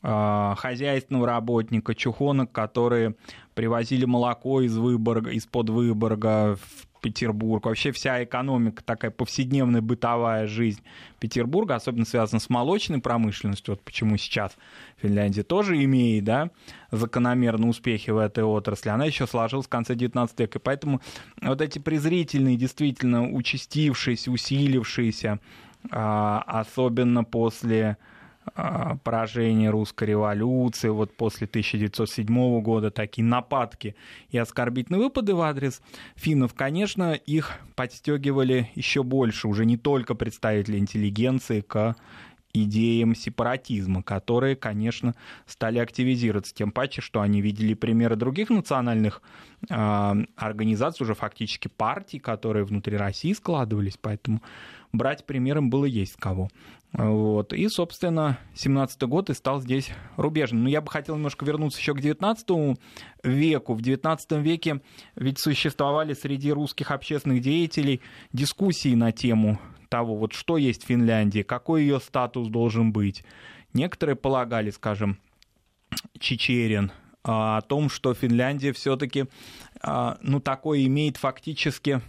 а, 0.01 0.55
хозяйственного 0.55 1.27
работника, 1.27 1.93
чухонок, 1.93 2.51
которые 2.51 3.15
привозили 3.53 4.05
молоко 4.05 4.61
из 4.61 4.77
Выборга, 4.77 5.31
из-под 5.31 5.69
Выборга 5.69 6.55
в 6.55 6.88
Петербург. 7.01 7.65
Вообще 7.65 7.91
вся 7.91 8.24
экономика, 8.24 8.84
такая 8.84 9.12
повседневная 9.12 9.82
бытовая 9.82 10.48
жизнь 10.48 10.82
Петербурга, 11.20 11.75
особенно 11.75 12.06
связана 12.06 12.39
с 12.39 12.50
молочной 12.50 13.00
промышленностью, 13.00 13.74
вот 13.74 13.84
почему 13.84 14.18
сейчас 14.18 14.56
Финляндия 15.01 15.44
тоже 15.44 15.84
имеет 15.84 16.24
да, 16.24 16.51
закономерные 16.91 17.70
успехи 17.70 18.12
в 18.12 18.18
этой 18.18 18.44
отрасли, 18.44 18.89
она 18.89 19.06
еще 19.06 19.27
сложилась 19.27 19.68
в 19.68 19.70
конце 19.70 19.96
19 19.96 20.39
века. 20.39 20.60
И 20.60 20.62
поэтому 20.62 21.01
вот 21.41 21.62
эти 21.62 21.79
презрительные, 21.79 22.58
действительно 22.58 23.29
участившиеся, 23.29 24.32
усилившиеся, 24.32 25.39
а, 25.91 26.44
особенно 26.46 27.24
после 27.24 27.98
поражение 29.03 29.69
русской 29.69 30.05
революции, 30.05 30.89
вот 30.89 31.15
после 31.15 31.46
1907 31.46 32.62
года 32.62 32.91
такие 32.91 33.24
нападки 33.24 33.96
и 34.29 34.38
оскорбительные 34.38 35.01
выпады 35.01 35.36
в 35.36 35.41
адрес 35.41 35.81
финнов, 36.15 36.53
конечно, 36.53 37.13
их 37.13 37.60
подстегивали 37.75 38.69
еще 38.75 39.03
больше, 39.03 39.48
уже 39.48 39.65
не 39.65 39.77
только 39.77 40.15
представители 40.15 40.77
интеллигенции 40.77 41.62
к 41.62 41.96
идеям 42.53 43.15
сепаратизма, 43.15 44.01
которые, 44.01 44.55
конечно, 44.55 45.13
стали 45.46 45.79
активизироваться, 45.79 46.53
тем 46.53 46.72
паче, 46.72 47.01
что 47.01 47.22
они 47.22 47.41
видели 47.41 47.74
примеры 47.74 48.15
других 48.15 48.50
национальных 48.50 49.22
э, 49.69 50.15
организаций, 50.36 51.03
уже 51.03 51.13
фактически 51.13 51.67
партий, 51.67 52.19
которые 52.19 52.65
внутри 52.65 52.98
России 52.98 53.34
складывались, 53.34 53.98
поэтому 54.01 54.41
брать 54.91 55.25
примером 55.25 55.69
было 55.69 55.86
есть 55.86 56.15
кого. 56.15 56.50
Вот. 56.93 57.53
И, 57.53 57.67
собственно, 57.69 58.39
17 58.55 59.01
год 59.03 59.29
и 59.29 59.34
стал 59.34 59.62
здесь 59.62 59.91
рубежным. 60.17 60.63
Но 60.63 60.69
я 60.69 60.81
бы 60.81 60.89
хотел 60.89 61.15
немножко 61.15 61.46
вернуться 61.46 61.79
еще 61.79 61.93
к 61.93 62.01
19 62.01 62.77
веку. 63.24 63.74
В 63.74 63.81
19 63.81 64.31
веке 64.43 64.81
ведь 65.15 65.39
существовали 65.39 66.13
среди 66.13 66.51
русских 66.51 66.91
общественных 66.91 67.41
деятелей 67.41 68.01
дискуссии 68.34 68.96
на 68.96 69.12
тему 69.12 69.60
того, 69.89 70.15
вот 70.15 70.34
что 70.34 70.58
есть 70.58 70.86
Финляндия, 70.86 71.43
какой 71.43 71.81
ее 71.81 72.00
статус 72.00 72.48
должен 72.48 72.91
быть. 72.91 73.24
Некоторые 73.74 74.15
полагали, 74.15 74.69
скажем, 74.72 75.19
Чечерин, 76.19 76.91
о 77.23 77.61
том, 77.61 77.89
что 77.89 78.13
Финляндия 78.13 78.71
все-таки 78.73 79.25
а, 79.81 80.17
ну, 80.21 80.39
такой 80.39 80.85
имеет 80.85 81.17
фактически 81.17 82.01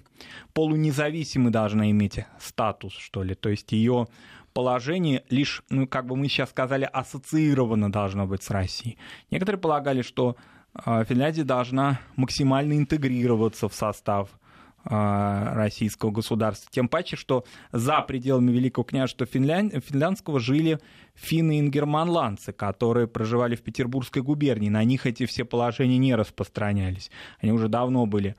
полунезависимый 0.52 1.50
должна 1.52 1.90
иметь 1.90 2.20
статус, 2.38 2.92
что 2.92 3.22
ли. 3.22 3.34
То 3.34 3.48
есть 3.48 3.72
ее 3.72 4.06
положение 4.52 5.24
лишь, 5.30 5.62
ну, 5.68 5.86
как 5.86 6.06
бы 6.06 6.16
мы 6.16 6.28
сейчас 6.28 6.50
сказали, 6.50 6.88
ассоциировано 6.90 7.90
должно 7.90 8.26
быть 8.26 8.42
с 8.42 8.50
Россией. 8.50 8.98
Некоторые 9.30 9.60
полагали, 9.60 10.02
что 10.02 10.36
а, 10.74 11.04
Финляндия 11.04 11.44
должна 11.44 12.00
максимально 12.16 12.74
интегрироваться 12.74 13.68
в 13.68 13.74
состав 13.74 14.30
а, 14.30 14.39
российского 14.84 16.10
государства. 16.10 16.70
Тем 16.72 16.88
паче, 16.88 17.16
что 17.16 17.44
за 17.70 18.00
пределами 18.00 18.50
Великого 18.50 18.84
княжества 18.84 19.26
Финлянд... 19.26 19.84
финляндского 19.84 20.40
жили 20.40 20.78
финны 21.14 21.58
и 21.58 21.60
ингерманландцы, 21.60 22.52
которые 22.52 23.06
проживали 23.06 23.56
в 23.56 23.62
Петербургской 23.62 24.22
губернии. 24.22 24.70
На 24.70 24.84
них 24.84 25.06
эти 25.06 25.26
все 25.26 25.44
положения 25.44 25.98
не 25.98 26.14
распространялись. 26.14 27.10
Они 27.40 27.52
уже 27.52 27.68
давно 27.68 28.06
были 28.06 28.36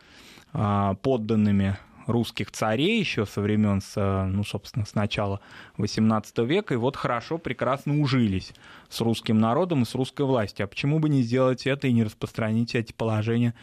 а, 0.54 0.96
подданными 0.96 1.78
русских 2.08 2.52
царей 2.52 3.00
еще 3.00 3.26
со 3.26 3.42
времен, 3.42 3.82
ну, 3.96 4.44
собственно, 4.44 4.86
с 4.86 4.96
начала 4.96 5.40
XVIII 5.78 6.46
века, 6.46 6.74
и 6.74 6.78
вот 6.78 6.96
хорошо, 6.96 7.38
прекрасно 7.38 8.00
ужились 8.00 8.54
с 8.90 9.02
русским 9.02 9.40
народом 9.40 9.84
и 9.84 9.86
с 9.86 9.96
русской 9.96 10.26
властью. 10.26 10.66
А 10.66 10.68
почему 10.68 11.00
бы 11.00 11.10
не 11.10 11.22
сделать 11.22 11.66
это 11.68 11.88
и 11.88 11.94
не 11.94 12.04
распространить 12.04 12.76
эти 12.76 12.92
положения 12.94 13.54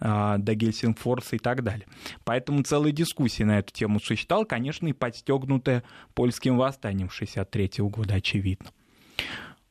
до 0.00 0.54
Гельсингфорса 0.54 1.36
и 1.36 1.38
так 1.38 1.62
далее. 1.62 1.86
Поэтому 2.24 2.62
целая 2.62 2.92
дискуссия 2.92 3.44
на 3.44 3.58
эту 3.58 3.72
тему 3.72 4.00
существовала, 4.00 4.44
конечно, 4.44 4.86
и 4.86 4.92
подстегнутая 4.92 5.82
польским 6.14 6.56
восстанием 6.56 7.10
63 7.10 7.70
года, 7.78 8.14
очевидно. 8.14 8.70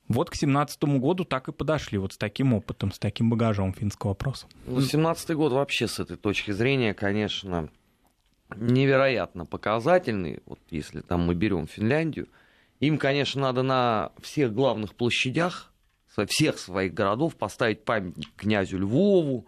Вот 0.07 0.29
к 0.29 0.35
17 0.35 0.83
году 0.83 1.25
так 1.25 1.49
и 1.49 1.51
подошли, 1.51 1.97
вот 1.97 2.13
с 2.13 2.17
таким 2.17 2.53
опытом, 2.53 2.91
с 2.91 2.99
таким 2.99 3.29
багажом 3.29 3.73
финского 3.73 4.11
вопроса. 4.11 4.47
Ну, 4.65 4.81
17 4.81 5.31
год 5.31 5.51
вообще 5.51 5.87
с 5.87 5.99
этой 5.99 6.15
точки 6.15 6.51
зрения, 6.51 6.93
конечно, 6.93 7.69
невероятно 8.55 9.45
показательный. 9.45 10.39
Вот 10.45 10.59
если 10.69 11.01
там 11.01 11.25
мы 11.25 11.35
берем 11.35 11.67
Финляндию, 11.67 12.29
им, 12.79 12.97
конечно, 12.97 13.41
надо 13.41 13.63
на 13.63 14.11
всех 14.21 14.53
главных 14.53 14.95
площадях 14.95 15.73
всех 16.25 16.57
своих 16.57 16.93
городов 16.95 17.35
поставить 17.35 17.85
памятник 17.85 18.29
князю 18.35 18.79
Львову, 18.79 19.45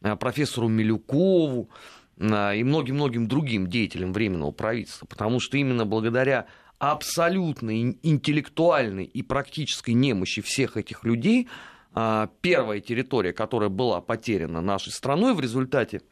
профессору 0.00 0.68
Милюкову 0.68 1.70
э, 2.16 2.56
и 2.56 2.64
многим-многим 2.64 3.28
другим 3.28 3.66
деятелям 3.68 4.12
Временного 4.12 4.50
правительства, 4.50 5.06
потому 5.06 5.40
что 5.40 5.56
именно 5.56 5.84
благодаря 5.84 6.46
абсолютной 6.78 7.98
интеллектуальной 8.02 9.04
и 9.04 9.22
практической 9.22 9.92
немощи 9.92 10.42
всех 10.42 10.76
этих 10.76 11.04
людей, 11.04 11.48
а, 11.92 12.30
первая 12.40 12.80
территория, 12.80 13.32
которая 13.32 13.68
была 13.68 14.00
потеряна 14.00 14.60
нашей 14.60 14.92
страной 14.92 15.34
в 15.34 15.40
результате 15.40 16.02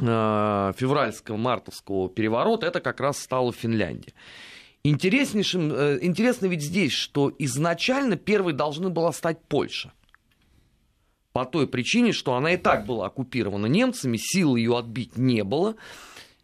а, 0.00 0.72
февральского 0.76 1.36
мартовского 1.36 2.08
переворота, 2.10 2.66
это 2.66 2.80
как 2.80 3.00
раз 3.00 3.18
стала 3.18 3.52
Финляндия. 3.52 4.12
Интереснейшим, 4.84 5.72
э, 5.72 5.98
интересно 6.02 6.46
ведь 6.46 6.62
здесь, 6.62 6.92
что 6.92 7.32
изначально 7.38 8.16
первой 8.16 8.52
должны 8.52 8.90
была 8.90 9.12
стать 9.12 9.38
Польша. 9.48 9.92
По 11.38 11.44
той 11.44 11.68
причине, 11.68 12.10
что 12.10 12.34
она 12.34 12.54
и 12.54 12.56
так 12.56 12.84
была 12.84 13.06
оккупирована 13.06 13.66
немцами, 13.66 14.16
сил 14.16 14.56
ее 14.56 14.76
отбить 14.76 15.16
не 15.16 15.44
было. 15.44 15.76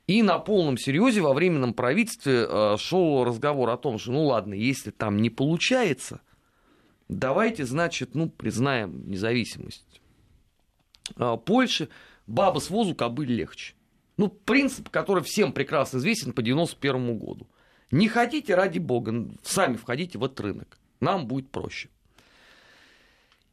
И 0.06 0.22
на 0.22 0.38
полном 0.38 0.78
серьезе 0.78 1.20
во 1.20 1.34
временном 1.34 1.74
правительстве 1.74 2.46
э, 2.48 2.76
шел 2.78 3.24
разговор 3.24 3.70
о 3.70 3.76
том, 3.76 3.98
что 3.98 4.12
ну 4.12 4.26
ладно, 4.26 4.54
если 4.54 4.92
там 4.92 5.16
не 5.16 5.30
получается, 5.30 6.20
давайте, 7.08 7.64
значит, 7.64 8.14
ну, 8.14 8.28
признаем 8.28 9.10
независимость 9.10 10.00
э, 11.16 11.36
Польши, 11.44 11.88
баба 12.28 12.60
с 12.60 12.70
возу 12.70 12.94
кобыль 12.94 13.32
легче. 13.32 13.74
Ну, 14.16 14.28
принцип, 14.28 14.90
который 14.90 15.24
всем 15.24 15.52
прекрасно 15.52 15.98
известен 15.98 16.32
по 16.32 16.40
91 16.40 17.18
году. 17.18 17.48
Не 17.90 18.06
хотите, 18.06 18.54
ради 18.54 18.78
бога, 18.78 19.28
сами 19.42 19.74
входите 19.74 20.18
в 20.18 20.24
этот 20.24 20.38
рынок. 20.38 20.78
Нам 21.00 21.26
будет 21.26 21.50
проще. 21.50 21.88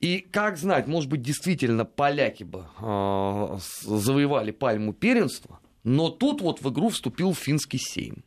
И 0.01 0.20
как 0.20 0.58
знать, 0.58 0.88
может 0.88 1.10
быть, 1.12 1.22
действительно 1.22 1.86
поляки 1.86 2.43
бы 2.43 2.65
э, 2.79 3.58
завоевали 3.84 4.50
пальму 4.50 4.93
первенства, 4.93 5.60
но 5.84 6.10
тут 6.10 6.41
вот 6.41 6.60
в 6.62 6.70
игру 6.72 6.89
вступил 6.89 7.36
финский 7.36 7.77
сейм, 7.77 8.24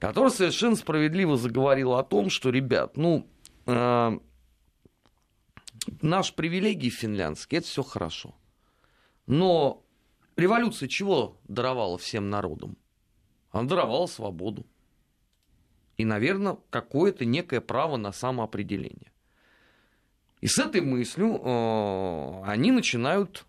который 0.00 0.30
совершенно 0.30 0.74
справедливо 0.74 1.36
заговорил 1.36 1.94
о 1.94 2.02
том, 2.02 2.30
что, 2.30 2.50
ребят, 2.50 2.96
ну, 2.96 3.28
э, 3.66 4.18
наш 6.02 6.34
привилегии 6.34 6.90
финляндские, 6.90 7.58
это 7.58 7.68
все 7.68 7.84
хорошо. 7.84 8.34
Но 9.26 9.84
революция 10.34 10.88
чего 10.88 11.38
даровала 11.46 11.96
всем 11.96 12.28
народам? 12.28 12.76
Она 13.52 13.68
даровала 13.68 14.06
свободу. 14.06 14.66
И, 15.96 16.04
наверное, 16.04 16.58
какое-то 16.70 17.24
некое 17.24 17.60
право 17.60 17.96
на 17.96 18.10
самоопределение. 18.10 19.09
И 20.40 20.46
с 20.46 20.58
этой 20.58 20.80
мыслью 20.80 21.40
э, 21.42 22.42
они 22.44 22.72
начинают 22.72 23.44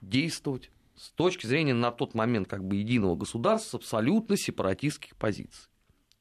действовать 0.00 0.70
с 0.96 1.10
точки 1.10 1.46
зрения 1.46 1.74
на 1.74 1.90
тот 1.90 2.14
момент 2.14 2.48
как 2.48 2.64
бы 2.64 2.76
единого 2.76 3.16
государства 3.16 3.78
с 3.78 3.80
абсолютно 3.82 4.36
сепаратистских 4.36 5.16
позиций. 5.16 5.68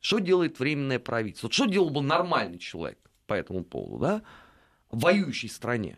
Что 0.01 0.19
делает 0.19 0.59
временное 0.59 0.99
правительство? 0.99 1.47
Вот 1.47 1.53
что 1.53 1.65
делал 1.65 1.89
бы 1.89 2.01
нормальный 2.01 2.59
человек 2.59 2.99
по 3.27 3.33
этому 3.33 3.63
поводу, 3.63 3.97
да? 3.97 4.21
В 4.91 4.99
воюющей 4.99 5.49
стране. 5.49 5.97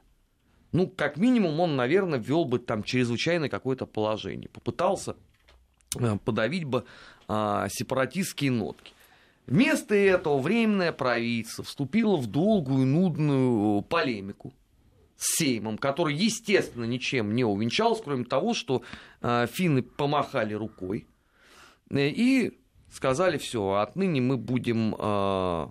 Ну, 0.72 0.88
как 0.88 1.18
минимум, 1.18 1.60
он, 1.60 1.76
наверное, 1.76 2.20
ввел 2.20 2.46
бы 2.46 2.60
там 2.60 2.84
чрезвычайное 2.84 3.50
какое-то 3.50 3.86
положение. 3.86 4.50
Попытался 4.50 5.16
э, 6.00 6.18
подавить 6.24 6.66
бы 6.66 6.86
а, 7.28 7.68
сепаратистские 7.70 8.52
нотки. 8.52 8.94
Вместо 9.48 9.96
этого 9.96 10.40
временное 10.40 10.92
правительство 10.92 11.64
вступило 11.64 12.18
в 12.18 12.28
долгую, 12.28 12.86
нудную 12.86 13.82
полемику 13.82 14.54
с 15.16 15.38
Сеймом, 15.38 15.78
который, 15.78 16.14
естественно, 16.14 16.84
ничем 16.84 17.34
не 17.34 17.46
увенчался, 17.46 18.04
кроме 18.04 18.26
того, 18.26 18.54
что 18.54 18.84
э, 19.22 19.48
финны 19.50 19.82
помахали 19.82 20.54
рукой 20.54 21.08
э, 21.90 22.10
и 22.10 22.60
сказали, 22.92 23.38
все, 23.38 23.76
отныне 23.76 24.20
мы 24.20 24.36
будем 24.36 24.94
э, 25.00 25.68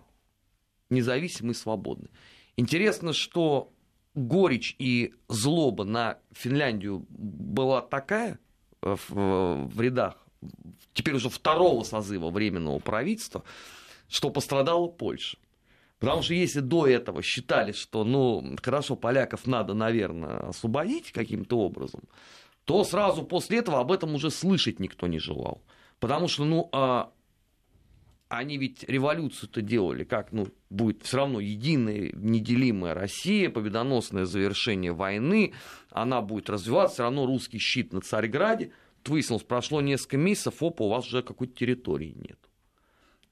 независимы 0.88 1.52
и 1.52 1.54
свободны. 1.54 2.08
Интересно, 2.56 3.12
что 3.12 3.74
горечь 4.14 4.74
и 4.78 5.14
злоба 5.28 5.84
на 5.84 6.18
Финляндию 6.32 7.04
была 7.10 7.82
такая 7.82 8.38
в, 8.80 9.68
в 9.68 9.80
рядах 9.82 10.25
теперь 10.92 11.14
уже 11.14 11.28
второго 11.28 11.85
созыва 11.85 12.30
Временного 12.30 12.78
правительства, 12.78 13.44
что 14.09 14.30
пострадала 14.30 14.87
Польша. 14.88 15.38
Потому 15.98 16.22
что 16.22 16.35
если 16.35 16.61
до 16.61 16.87
этого 16.87 17.22
считали, 17.22 17.72
что, 17.72 18.04
ну, 18.04 18.56
хорошо, 18.62 18.96
поляков 18.96 19.46
надо, 19.46 19.74
наверное, 19.74 20.48
освободить 20.48 21.11
каким-то 21.11 21.59
образом, 21.59 22.02
то 22.64 22.85
сразу 22.85 23.22
после 23.22 23.59
этого 23.59 23.80
об 23.80 23.92
этом 23.92 24.14
уже 24.14 24.30
слышать 24.30 24.78
никто 24.80 25.06
не 25.06 25.18
желал. 25.18 25.62
Потому 25.98 26.28
что, 26.28 26.44
ну, 26.44 26.68
а, 26.72 27.12
они 28.28 28.59
ведь 28.59 28.85
революцию-то 28.85 29.62
делали, 29.62 30.04
как, 30.04 30.32
ну, 30.32 30.48
будет 30.68 31.02
все 31.04 31.18
равно 31.18 31.40
единая, 31.40 32.11
неделимая 32.12 32.92
Россия, 32.92 33.50
победоносное 33.50 34.24
завершение 34.24 34.92
войны, 34.92 35.54
она 35.90 36.20
будет 36.20 36.50
развиваться, 36.50 36.94
все 36.94 37.02
равно 37.04 37.24
русский 37.24 37.59
щит 37.59 37.92
на 37.92 38.00
Царьграде. 38.00 38.72
Выяснилось, 39.09 39.42
прошло 39.42 39.81
несколько 39.81 40.16
месяцев, 40.16 40.62
опа, 40.62 40.85
у 40.85 40.88
вас 40.88 41.07
уже 41.07 41.23
какой-то 41.23 41.55
территории 41.55 42.14
нет. 42.16 42.38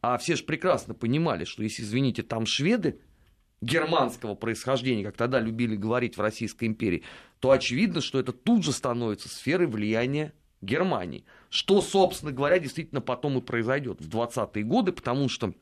А 0.01 0.19
все 0.19 0.37
же 0.37 0.45
прекрасно 0.45 0.95
понимали, 0.95 1.45
что 1.45 1.63
если, 1.63 1.83
извините, 1.83 2.23
там 2.23 2.47
шведы 2.47 3.01
германского 3.61 4.35
происхождения, 4.35 5.05
как 5.05 5.17
тогда 5.17 5.41
любили 5.41 5.77
говорить 5.77 6.17
в 6.17 6.21
Российской 6.21 6.67
империи, 6.67 7.03
то 7.41 7.51
очевидно, 7.51 8.01
что 8.01 8.19
это 8.19 8.33
тут 8.33 8.65
же 8.65 8.73
становится 8.73 9.29
сферой 9.29 9.67
влияния 9.67 10.33
Германии. 10.65 11.25
Что, 11.51 11.81
собственно 11.81 12.33
говоря, 12.33 12.59
действительно 12.59 13.01
потом 13.01 13.39
и 13.39 13.41
произойдет 13.41 14.01
в 14.01 14.09
20-е 14.09 14.65
годы, 14.65 14.93
потому 14.93 15.29
что 15.29 15.55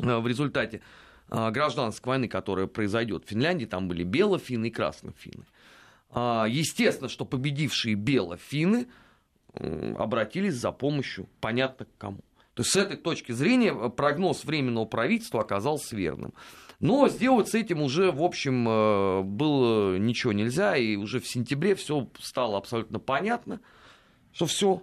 э, 0.00 0.18
в 0.18 0.26
результате 0.26 0.80
э, 1.30 1.50
гражданской 1.50 2.10
войны, 2.10 2.28
которая 2.28 2.66
произойдет 2.66 3.24
в 3.24 3.28
Финляндии, 3.28 3.66
там 3.66 3.88
были 3.88 4.02
белофинны 4.02 4.66
и 4.66 4.70
краснофинны. 4.70 5.44
А, 6.10 6.46
естественно, 6.48 7.08
что 7.08 7.24
победившие 7.24 7.94
белофинны 7.94 8.86
обратились 9.98 10.54
за 10.54 10.72
помощью, 10.72 11.28
понятно 11.40 11.86
к 11.86 11.98
кому. 11.98 12.20
То 12.56 12.62
есть 12.62 12.72
с 12.72 12.76
этой 12.76 12.96
точки 12.96 13.32
зрения 13.32 13.70
э, 13.70 13.90
прогноз 13.90 14.44
временного 14.44 14.86
правительства 14.86 15.42
оказался 15.42 15.94
верным. 15.94 16.32
Но 16.80 17.06
сделать 17.08 17.48
с 17.48 17.54
этим 17.54 17.82
уже, 17.82 18.10
в 18.10 18.22
общем, 18.22 18.66
э, 18.66 19.22
было 19.22 19.98
ничего 19.98 20.32
нельзя, 20.32 20.74
и 20.74 20.96
уже 20.96 21.20
в 21.20 21.28
сентябре 21.28 21.74
все 21.74 22.08
стало 22.18 22.56
абсолютно 22.56 22.98
понятно, 22.98 23.60
что 24.32 24.46
все, 24.46 24.82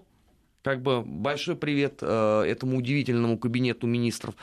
как 0.61 0.83
бы 0.83 1.01
большой 1.01 1.55
привет 1.55 1.97
э, 2.01 2.43
этому 2.47 2.77
удивительному 2.77 3.39
кабинету 3.39 3.87
министров. 3.87 4.35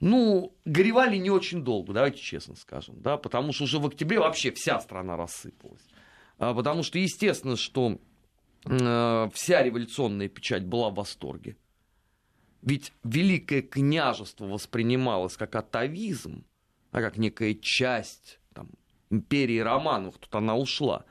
Ну, 0.00 0.54
горевали 0.64 1.18
не 1.18 1.30
очень 1.30 1.62
долго, 1.62 1.92
давайте 1.92 2.22
честно 2.22 2.56
скажем, 2.56 3.02
да, 3.02 3.18
потому 3.18 3.52
что 3.52 3.64
уже 3.64 3.78
в 3.80 3.86
октябре 3.86 4.18
вообще 4.18 4.50
вся 4.50 4.80
страна 4.80 5.18
рассыпалась. 5.18 5.82
А, 6.38 6.54
потому 6.54 6.82
что, 6.84 6.98
естественно, 6.98 7.56
что 7.56 7.98
вся 8.68 9.62
революционная 9.62 10.28
печать 10.28 10.64
была 10.64 10.90
в 10.90 10.94
восторге. 10.94 11.56
Ведь 12.62 12.92
Великое 13.04 13.62
княжество 13.62 14.46
воспринималось 14.46 15.36
как 15.36 15.54
атовизм, 15.56 16.44
а 16.90 17.00
как 17.00 17.16
некая 17.16 17.54
часть 17.54 18.40
там, 18.52 18.68
империи 19.10 19.58
Романовых. 19.58 20.18
Тут 20.18 20.34
она 20.34 20.56
ушла. 20.56 21.04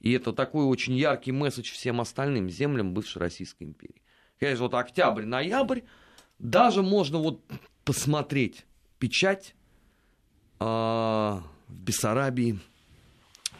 И 0.00 0.12
это 0.12 0.32
такой 0.32 0.64
очень 0.64 0.94
яркий 0.96 1.32
месседж 1.32 1.72
всем 1.72 2.00
остальным 2.00 2.50
землям 2.50 2.94
бывшей 2.94 3.20
Российской 3.20 3.64
империи. 3.64 4.02
Конечно, 4.38 4.64
вот 4.64 4.74
октябрь-ноябрь, 4.74 5.82
даже 6.38 6.82
можно 6.82 7.18
вот 7.18 7.42
посмотреть 7.84 8.64
печать 8.98 9.54
э, 10.58 10.64
в 10.64 11.42
Бессарабии, 11.68 12.58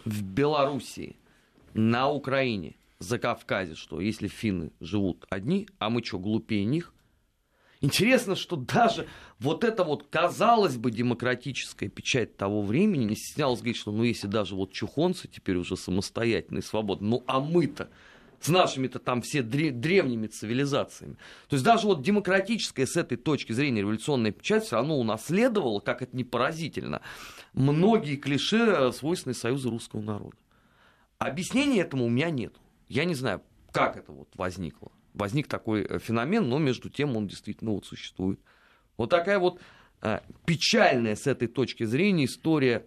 в 0.07 0.23
Белоруссии, 0.23 1.17
на 1.75 2.11
Украине, 2.11 2.75
за 3.01 3.19
Кавказе, 3.19 3.75
что 3.75 4.01
если 4.01 4.29
финны 4.29 4.73
живут 4.79 5.27
одни, 5.31 5.69
а 5.79 5.91
мы 5.91 6.05
что, 6.05 6.19
глупее 6.19 6.65
них, 6.65 6.95
Интересно, 7.83 8.37
что 8.37 8.57
даже 8.57 9.09
вот 9.39 9.65
эта 9.65 9.85
вот, 9.85 10.07
казалось 10.11 10.77
бы, 10.77 10.91
демократическая 10.91 11.89
печать 11.89 12.37
того 12.37 12.61
времени 12.61 13.05
не 13.05 13.17
стеснялась 13.17 13.61
говорить, 13.61 13.79
что 13.79 13.91
ну 13.91 14.03
если 14.03 14.27
даже 14.27 14.55
вот 14.55 14.73
чухонцы 14.73 15.29
теперь 15.29 15.57
уже 15.57 15.79
самостоятельные, 15.79 16.63
свободные, 16.63 17.09
ну 17.09 17.25
а 17.27 17.41
мы-то 17.41 17.89
с 18.39 18.49
нашими-то 18.49 18.99
там 18.99 19.23
все 19.23 19.43
древними 19.43 20.27
цивилизациями. 20.27 21.15
То 21.49 21.57
есть 21.57 21.65
даже 21.65 21.87
вот 21.87 22.03
демократическая 22.03 22.87
с 22.87 22.97
этой 22.97 23.17
точки 23.17 23.53
зрения 23.53 23.81
революционная 23.81 24.33
печать 24.33 24.65
все 24.65 24.77
равно 24.77 24.99
унаследовала, 24.99 25.81
как 25.81 26.03
это 26.03 26.15
не 26.15 26.25
поразительно, 26.25 27.01
многие 27.55 28.17
клише, 28.17 28.93
свойственные 28.93 29.35
Союзу 29.35 29.71
русского 29.71 30.03
народа. 30.03 30.37
Объяснения 31.19 31.81
этому 31.81 32.07
у 32.07 32.11
меня 32.11 32.31
нет. 32.31 32.55
Я 32.91 33.05
не 33.05 33.15
знаю, 33.15 33.41
как 33.71 33.97
это 33.97 34.11
вот 34.11 34.29
возникло. 34.35 34.91
Возник 35.15 35.47
такой 35.47 35.85
э, 35.85 36.01
феномен, 36.01 36.49
но 36.49 36.59
между 36.59 36.91
тем 36.91 37.17
он 37.17 37.29
действительно 37.29 37.71
вот 37.71 37.87
существует. 37.87 38.41
Вот 38.97 39.11
такая 39.11 39.39
вот 39.39 39.61
э, 40.03 40.19
печальная 40.45 41.15
с 41.15 41.29
этой 41.29 41.47
точки 41.47 41.85
зрения 41.85 42.25
история 42.25 42.85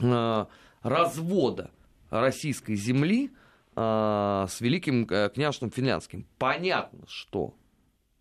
э, 0.00 0.46
развода 0.82 1.72
российской 2.08 2.76
земли 2.76 3.32
с 3.74 4.56
великим 4.60 5.06
княжеством 5.06 5.70
финляндским. 5.70 6.26
Понятно, 6.38 7.04
что 7.08 7.54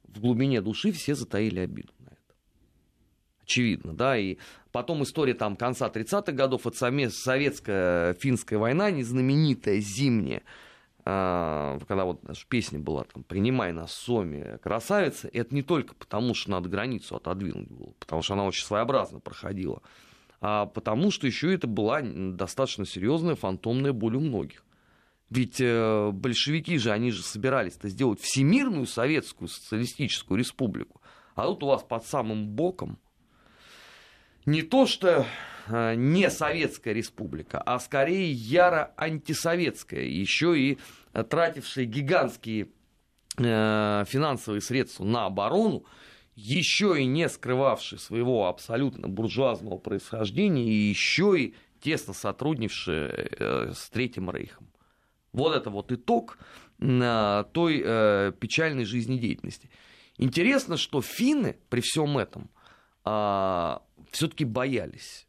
в 0.04 0.20
глубине 0.20 0.60
души 0.60 0.92
все 0.92 1.16
затаили 1.16 1.60
обиду 1.60 1.94
на 2.00 2.08
это. 2.08 2.36
Очевидно, 3.42 3.94
да, 3.94 4.18
и 4.18 4.38
потом 4.74 5.04
история 5.04 5.34
там 5.34 5.56
конца 5.56 5.88
30-х 5.88 6.34
годов, 6.34 6.68
это 6.68 6.76
советская 7.10 8.16
финская 8.16 8.60
война, 8.60 8.92
незнаменитая 8.92 9.80
зимняя, 9.80 10.44
когда 11.06 12.04
вот 12.04 12.22
песня 12.50 12.80
была 12.80 13.04
там 13.04 13.24
«Принимай 13.24 13.72
нас, 13.72 13.94
Соми, 13.94 14.58
красавица», 14.58 15.30
это 15.32 15.54
не 15.54 15.62
только 15.62 15.94
потому, 15.94 16.34
что 16.34 16.50
надо 16.50 16.68
границу 16.68 17.16
отодвинуть 17.16 17.70
было, 17.70 17.94
потому 18.00 18.24
что 18.24 18.34
она 18.34 18.46
очень 18.46 18.66
своеобразно 18.66 19.20
проходила, 19.20 19.84
а 20.42 20.66
потому 20.66 21.12
что 21.12 21.28
еще 21.28 21.54
это 21.54 21.68
была 21.68 22.02
достаточно 22.02 22.88
серьезная 22.88 23.36
фантомная 23.36 23.94
боль 23.94 24.16
у 24.16 24.20
многих. 24.20 24.64
Ведь 25.30 25.62
э, 25.62 26.10
большевики 26.12 26.80
же, 26.80 26.92
они 26.92 27.12
же 27.12 27.22
собирались-то 27.22 27.88
сделать 27.90 28.20
Всемирную 28.20 28.88
Советскую 28.88 29.48
Социалистическую 29.48 30.40
Республику, 30.40 31.02
а 31.36 31.46
тут 31.46 31.62
у 31.62 31.68
вас 31.68 31.84
под 31.84 32.04
самым 32.04 32.48
боком 32.48 32.98
не 34.46 34.62
то 34.62 34.86
что 34.86 35.26
э, 35.68 35.96
не 35.96 36.30
советская 36.30 36.94
республика, 36.94 37.60
а 37.60 37.80
скорее 37.80 38.32
яро 38.32 38.94
антисоветская, 38.98 40.04
еще 40.04 40.58
и 40.60 40.78
тратившая 41.12 41.86
гигантские 41.86 42.70
э, 43.38 44.04
финансовые 44.08 44.62
средства 44.62 45.04
на 45.04 45.26
оборону, 45.26 45.86
еще 46.36 47.02
и 47.02 47.06
не 47.06 47.30
скрывавший 47.30 47.98
своего 47.98 48.48
абсолютно 48.48 49.08
буржуазного 49.08 49.78
происхождения, 49.78 50.66
и 50.66 50.90
еще 50.90 51.40
и 51.40 51.56
тесно 51.80 52.14
сотруднивший 52.14 53.08
э, 53.08 53.72
с 53.74 53.90
Третьим 53.90 54.30
Рейхом. 54.30 54.68
Вот 55.32 55.56
это 55.56 55.70
вот 55.70 55.92
итог 55.92 56.38
той 56.78 57.80
печальной 58.34 58.84
жизнедеятельности. 58.84 59.70
Интересно, 60.18 60.76
что 60.76 61.02
финны 61.02 61.58
при 61.70 61.82
всем 61.82 62.18
этом 62.18 62.50
а, 63.06 63.84
все-таки 64.12 64.46
боялись 64.46 65.26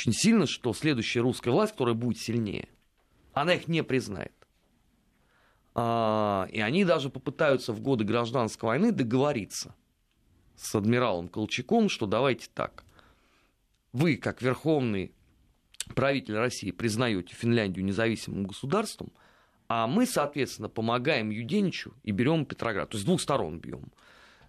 очень 0.00 0.12
сильно, 0.12 0.46
что 0.46 0.72
следующая 0.72 1.20
русская 1.20 1.50
власть, 1.50 1.72
которая 1.72 1.94
будет 1.94 2.18
сильнее, 2.18 2.68
она 3.34 3.54
их 3.54 3.68
не 3.68 3.82
признает. 3.82 4.32
А, 5.74 6.48
и 6.50 6.60
они 6.60 6.84
даже 6.84 7.10
попытаются 7.10 7.72
в 7.72 7.80
годы 7.80 8.04
гражданской 8.04 8.66
войны 8.66 8.92
договориться 8.92 9.74
с 10.56 10.74
адмиралом 10.74 11.28
Колчаком, 11.28 11.88
что 11.88 12.06
давайте 12.06 12.48
так. 12.54 12.84
Вы, 13.92 14.16
как 14.16 14.40
верховный 14.40 15.12
правитель 15.94 16.36
России, 16.36 16.70
признаете 16.70 17.34
Финляндию 17.34 17.84
независимым 17.84 18.46
государством, 18.46 19.12
а 19.68 19.86
мы, 19.86 20.06
соответственно, 20.06 20.68
помогаем 20.68 21.30
Юденичу 21.30 21.92
и 22.04 22.10
берем 22.10 22.46
Петроград. 22.46 22.88
То 22.88 22.96
есть 22.96 23.04
с 23.04 23.06
двух 23.06 23.20
сторон 23.20 23.60
бьем. 23.60 23.92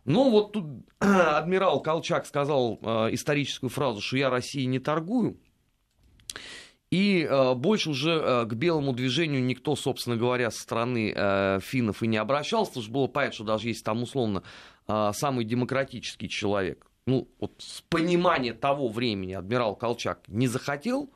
Но 0.06 0.30
вот 0.30 0.54
тут 0.54 0.66
адмирал 1.00 1.82
Колчак 1.82 2.26
сказал 2.26 2.80
э, 2.82 2.88
историческую 3.14 3.70
фразу, 3.70 4.02
что 4.02 4.18
я 4.18 4.30
России 4.30 4.64
не 4.66 4.80
торгую. 4.80 5.38
И 6.90 7.26
э, 7.30 7.54
больше 7.54 7.92
уже 7.92 8.12
э, 8.12 8.46
к 8.46 8.54
белому 8.54 8.94
движению 8.94 9.44
никто, 9.44 9.76
собственно 9.76 10.18
говоря, 10.18 10.52
со 10.52 10.62
стороны 10.62 11.14
э, 11.16 11.60
финнов 11.62 12.04
и 12.04 12.08
не 12.08 12.18
обращался, 12.18 12.72
потому 12.72 12.84
что 12.84 12.92
было 12.92 13.08
понятно, 13.08 13.34
что 13.36 13.44
даже 13.44 13.68
если 13.68 13.84
там 13.84 14.04
условно 14.04 14.44
самый 15.14 15.46
демократический 15.46 16.28
человек, 16.28 16.86
ну 17.06 17.30
вот 17.40 17.54
с 17.60 17.82
понимания 17.82 18.54
того 18.54 18.90
времени 18.90 19.34
адмирал 19.34 19.76
Колчак 19.76 20.28
не 20.28 20.48
захотел, 20.48 21.10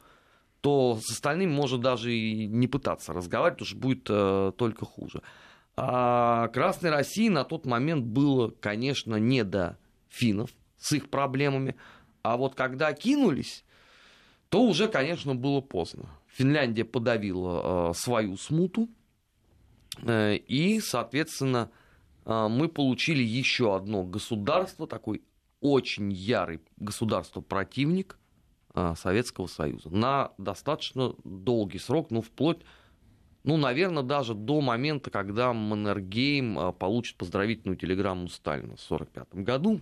то 0.65 0.97
с 0.99 1.11
остальными 1.11 1.51
может 1.51 1.81
даже 1.81 2.11
и 2.11 2.47
не 2.47 2.67
пытаться 2.67 3.13
разговаривать, 3.13 3.59
потому 3.59 3.67
что 3.67 3.77
будет 3.77 4.07
э, 4.09 4.51
только 4.57 4.85
хуже. 4.85 5.21
А 5.77 6.47
Красной 6.49 6.89
России 6.89 7.29
на 7.29 7.43
тот 7.43 7.65
момент 7.65 8.05
было, 8.05 8.49
конечно, 8.49 9.15
не 9.15 9.43
до 9.43 9.77
финнов 10.09 10.51
с 10.77 10.93
их 10.93 11.09
проблемами. 11.09 11.75
А 12.21 12.37
вот 12.37 12.55
когда 12.55 12.93
кинулись, 12.93 13.65
то 14.49 14.63
уже, 14.63 14.87
конечно, 14.87 15.35
было 15.35 15.61
поздно. 15.61 16.09
Финляндия 16.27 16.85
подавила 16.85 17.89
э, 17.89 17.93
свою 17.93 18.37
смуту, 18.37 18.89
э, 20.01 20.35
и, 20.35 20.79
соответственно, 20.79 21.71
э, 22.25 22.47
мы 22.49 22.69
получили 22.69 23.23
еще 23.23 23.75
одно 23.75 24.03
государство, 24.03 24.87
такой 24.87 25.23
очень 25.61 26.11
ярый 26.11 26.61
государство-противник 26.77 28.17
э, 28.73 28.93
Советского 28.97 29.47
Союза 29.47 29.89
на 29.89 30.31
достаточно 30.37 31.15
долгий 31.23 31.79
срок, 31.79 32.11
ну, 32.11 32.21
вплоть 32.21 32.61
ну, 33.45 33.57
наверное, 33.57 34.01
даже 34.01 34.33
до 34.33 34.59
момента, 34.59 35.11
когда 35.11 35.53
Маннергейм 35.53 36.57
а, 36.57 36.71
получит 36.71 37.15
поздравительную 37.15 37.77
телеграмму 37.77 38.27
Сталина 38.27 38.75
в 38.75 38.91
1945 38.91 39.43
году 39.45 39.81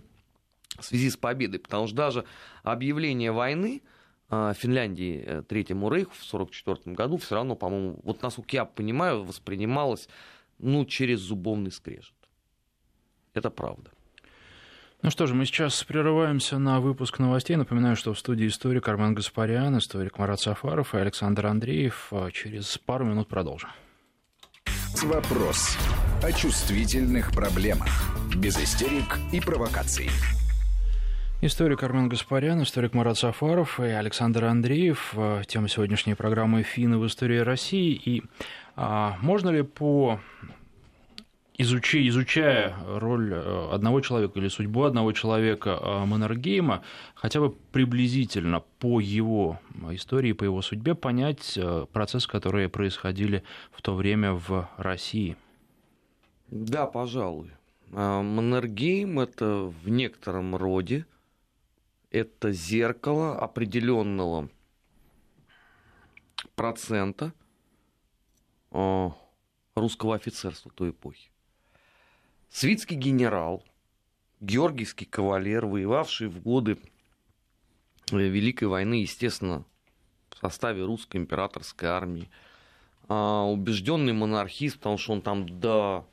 в 0.78 0.84
связи 0.84 1.08
с 1.08 1.16
победой, 1.16 1.60
потому 1.60 1.86
что 1.86 1.96
даже 1.96 2.24
объявление 2.62 3.32
войны 3.32 3.82
а, 4.28 4.52
Финляндии 4.52 5.24
э, 5.26 5.42
Третьему 5.42 5.88
Рейху 5.90 6.12
в 6.12 6.26
1944 6.26 6.94
году 6.94 7.16
все 7.16 7.36
равно, 7.36 7.56
по-моему, 7.56 8.00
вот 8.02 8.20
насколько 8.20 8.54
я 8.54 8.66
понимаю, 8.66 9.24
воспринималось 9.24 10.08
ну, 10.58 10.84
через 10.84 11.20
зубовный 11.20 11.72
скрежет. 11.72 12.14
Это 13.32 13.50
правда. 13.50 13.90
Ну 15.04 15.10
что 15.10 15.26
же, 15.26 15.34
мы 15.34 15.44
сейчас 15.44 15.84
прерываемся 15.84 16.56
на 16.56 16.80
выпуск 16.80 17.18
новостей. 17.18 17.56
Напоминаю, 17.56 17.94
что 17.94 18.14
в 18.14 18.18
студии 18.18 18.46
историк 18.46 18.88
Армен 18.88 19.12
Гаспарян, 19.12 19.76
историк 19.76 20.16
Марат 20.16 20.40
Сафаров 20.40 20.94
и 20.94 20.96
Александр 20.96 21.44
Андреев. 21.44 22.08
А 22.10 22.30
через 22.30 22.78
пару 22.78 23.04
минут 23.04 23.28
продолжим. 23.28 23.68
Вопрос 25.02 25.76
о 26.22 26.32
чувствительных 26.32 27.32
проблемах. 27.32 27.90
Без 28.34 28.56
истерик 28.56 29.18
и 29.30 29.40
провокаций. 29.40 30.08
Историк 31.42 31.82
Армен 31.82 32.08
Гаспарян, 32.08 32.62
историк 32.62 32.94
Марат 32.94 33.18
Сафаров 33.18 33.80
и 33.80 33.88
Александр 33.88 34.46
Андреев. 34.46 35.12
А, 35.18 35.42
тема 35.44 35.68
сегодняшней 35.68 36.14
программы 36.14 36.62
«Финны 36.62 36.96
в 36.96 37.06
истории 37.06 37.40
России». 37.40 37.92
И 37.92 38.22
а, 38.74 39.18
можно 39.20 39.50
ли 39.50 39.60
по 39.60 40.18
изучая, 41.56 42.08
изучая 42.08 42.76
роль 42.86 43.32
э, 43.32 43.68
одного 43.72 44.00
человека 44.00 44.38
или 44.38 44.48
судьбу 44.48 44.84
одного 44.84 45.12
человека 45.12 45.78
э, 45.80 46.04
Маннергейма, 46.04 46.82
хотя 47.14 47.40
бы 47.40 47.50
приблизительно 47.50 48.60
по 48.78 49.00
его 49.00 49.60
истории, 49.90 50.32
по 50.32 50.44
его 50.44 50.62
судьбе 50.62 50.94
понять 50.94 51.56
э, 51.56 51.86
процессы, 51.92 52.28
которые 52.28 52.68
происходили 52.68 53.44
в 53.72 53.82
то 53.82 53.94
время 53.94 54.32
в 54.32 54.68
России. 54.76 55.36
Да, 56.48 56.86
пожалуй. 56.86 57.50
Маннергейм– 57.90 59.20
это 59.20 59.72
в 59.82 59.88
некотором 59.88 60.56
роде 60.56 61.06
это 62.10 62.50
зеркало 62.50 63.38
определенного 63.38 64.48
процента 66.56 67.32
русского 68.70 70.16
офицерства 70.16 70.72
той 70.74 70.90
эпохи. 70.90 71.30
Свитский 72.54 72.94
генерал, 72.94 73.64
георгиевский 74.40 75.06
кавалер, 75.06 75.66
воевавший 75.66 76.28
в 76.28 76.40
годы 76.40 76.78
э, 78.12 78.16
Великой 78.16 78.68
войны, 78.68 78.94
естественно, 79.02 79.64
в 80.30 80.36
составе 80.36 80.84
русской 80.84 81.16
императорской 81.16 81.88
армии, 81.88 82.30
а, 83.08 83.42
убежденный 83.42 84.12
монархист, 84.12 84.76
потому 84.76 84.98
что 84.98 85.14
он 85.14 85.22
там 85.22 85.48
до 85.58 86.06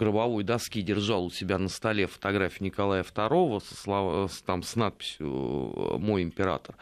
гробовой 0.00 0.42
доски 0.42 0.82
держал 0.82 1.26
у 1.26 1.30
себя 1.30 1.58
на 1.58 1.68
столе 1.68 2.08
фотографию 2.08 2.64
Николая 2.64 3.04
II 3.04 3.62
со, 3.64 3.76
слов... 3.76 4.42
там, 4.44 4.64
с 4.64 4.74
надписью 4.74 5.28
э, 5.28 5.98
«Мой 5.98 6.24
император». 6.24 6.74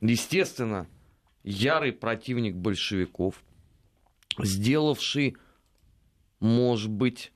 Естественно, 0.00 0.86
ярый 1.42 1.90
противник 1.92 2.54
большевиков, 2.54 3.42
сделавший, 4.38 5.36
может 6.38 6.92
быть, 6.92 7.32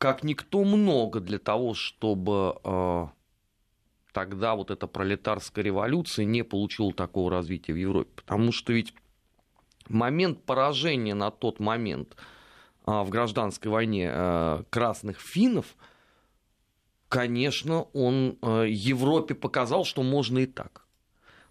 как 0.00 0.24
никто 0.24 0.64
много 0.64 1.20
для 1.20 1.38
того, 1.38 1.74
чтобы 1.74 2.58
э, 2.64 3.06
тогда 4.14 4.54
вот 4.54 4.70
эта 4.70 4.86
пролетарская 4.86 5.62
революция 5.62 6.24
не 6.24 6.42
получила 6.42 6.90
такого 6.94 7.30
развития 7.30 7.74
в 7.74 7.76
Европе. 7.76 8.10
Потому 8.16 8.50
что 8.50 8.72
ведь 8.72 8.94
момент 9.90 10.42
поражения 10.46 11.12
на 11.12 11.30
тот 11.30 11.60
момент 11.60 12.16
э, 12.86 12.90
в 12.90 13.10
гражданской 13.10 13.70
войне 13.70 14.10
э, 14.10 14.62
красных 14.70 15.20
финнов, 15.20 15.76
конечно, 17.10 17.82
он 17.92 18.38
э, 18.40 18.68
Европе 18.70 19.34
показал, 19.34 19.84
что 19.84 20.02
можно 20.02 20.38
и 20.38 20.46
так. 20.46 20.86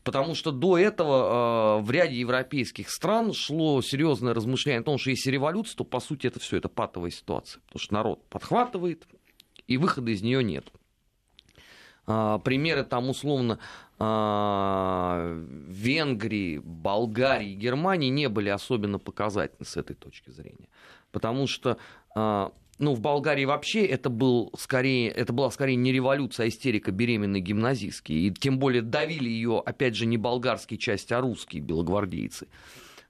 Потому 0.10 0.34
что 0.34 0.52
до 0.52 0.76
этого 0.76 1.78
э, 1.78 1.84
в 1.84 1.91
ряде 1.91 2.19
европейских 2.19 2.89
стран 2.89 3.32
шло 3.32 3.80
серьезное 3.84 4.34
размышление 4.34 4.80
о 4.80 4.84
том, 4.84 4.98
что 4.98 5.12
если 5.12 5.30
революция, 5.30 5.78
то 5.78 5.84
по 5.84 6.00
сути 6.00 6.26
это 6.26 6.39
все 6.39 6.58
это 6.58 6.67
патовая 6.67 7.12
ситуация. 7.12 7.62
Потому 7.67 7.80
что 7.80 7.93
народ 7.93 8.26
подхватывает, 8.28 9.08
и 9.67 9.78
выхода 9.78 10.10
из 10.10 10.24
нее 10.24 10.43
нет. 10.43 10.65
А, 12.08 12.39
примеры 12.39 12.86
там 12.86 13.08
условно 13.10 13.60
а, 14.00 15.39
Венгрии, 15.67 16.58
Болгарии, 16.58 17.54
Германии 17.54 18.10
не 18.10 18.30
были 18.30 18.50
особенно 18.50 18.98
показательны 18.98 19.63
с 19.63 19.78
этой 19.78 19.95
точки 19.95 20.32
зрения. 20.32 20.69
Потому 21.12 21.45
что 21.45 21.78
а, 22.15 22.52
ну, 22.80 22.94
в 22.96 23.02
Болгарии 23.02 23.44
вообще 23.44 23.86
это, 23.86 24.10
был 24.10 24.52
скорее, 24.58 25.10
это 25.10 25.34
была 25.34 25.52
скорее 25.52 25.76
не 25.76 25.92
революция, 25.92 26.46
а 26.46 26.48
истерика 26.50 26.92
беременной 26.92 27.42
гимназистки. 27.42 28.13
И 28.13 28.32
тем 28.32 28.58
более 28.58 28.82
давили 28.82 29.30
ее, 29.30 29.62
опять 29.63 29.96
же, 29.96 30.06
не 30.06 30.18
болгарские 30.18 30.80
части, 30.80 31.12
а 31.12 31.20
русские 31.20 31.62
белогвардейцы. 31.62 32.48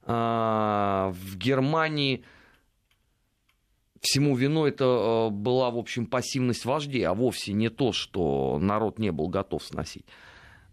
А, 0.04 1.14
в 1.14 1.38
Германии 1.38 2.24
всему 4.02 4.36
виной 4.36 4.72
это 4.72 4.86
а, 4.88 5.30
была, 5.30 5.70
в 5.70 5.78
общем, 5.78 6.08
пассивность 6.08 6.66
вождей, 6.66 7.04
а 7.04 7.14
вовсе 7.14 7.54
не 7.54 7.70
то, 7.70 7.92
что 7.92 8.58
народ 8.60 8.98
не 8.98 9.12
был 9.12 9.28
готов 9.28 9.64
сносить. 9.64 10.06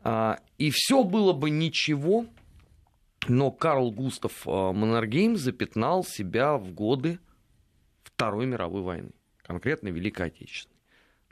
А, 0.03 0.39
и 0.57 0.71
все 0.71 1.05
было 1.05 1.35
бы 1.35 1.51
ничего, 1.51 2.25
но 3.29 3.51
Карл 3.51 3.91
Густав 3.91 4.47
Маннергейм 4.47 5.37
запятнал 5.37 6.03
себя 6.03 6.57
в 6.57 6.73
годы 6.73 7.19
Второй 8.17 8.47
мировой 8.47 8.81
войны, 8.81 9.11
конкретно 9.43 9.89
Великой 9.89 10.29
Отечественной. 10.29 10.81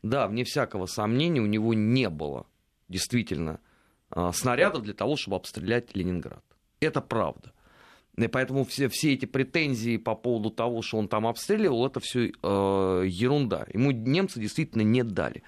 Да, 0.03 0.29
вне 0.29 0.45
всякого 0.45 0.85
сомнения, 0.85 1.41
у 1.41 1.47
него 1.47 1.73
не 1.73 2.11
было 2.11 2.45
действительно 2.91 3.59
а, 4.11 4.33
снарядов 4.33 4.83
для 4.83 4.93
того, 4.93 5.17
чтобы 5.17 5.37
обстрелять 5.37 5.97
Ленинград. 5.97 6.45
Это 6.81 7.01
правда. 7.01 7.55
И 8.17 8.29
поэтому 8.29 8.67
все, 8.67 8.89
все 8.91 9.15
эти 9.15 9.25
претензии 9.25 9.97
по 9.97 10.15
поводу 10.15 10.51
того, 10.51 10.83
что 10.83 10.99
он 10.99 11.09
там 11.09 11.27
обстреливал, 11.27 11.87
это 11.87 12.01
все 12.01 12.27
э, 12.29 13.05
ерунда. 13.07 13.67
Ему 13.73 13.91
немцы 13.91 14.39
действительно 14.39 14.83
не 14.83 15.03
дали. 15.03 15.43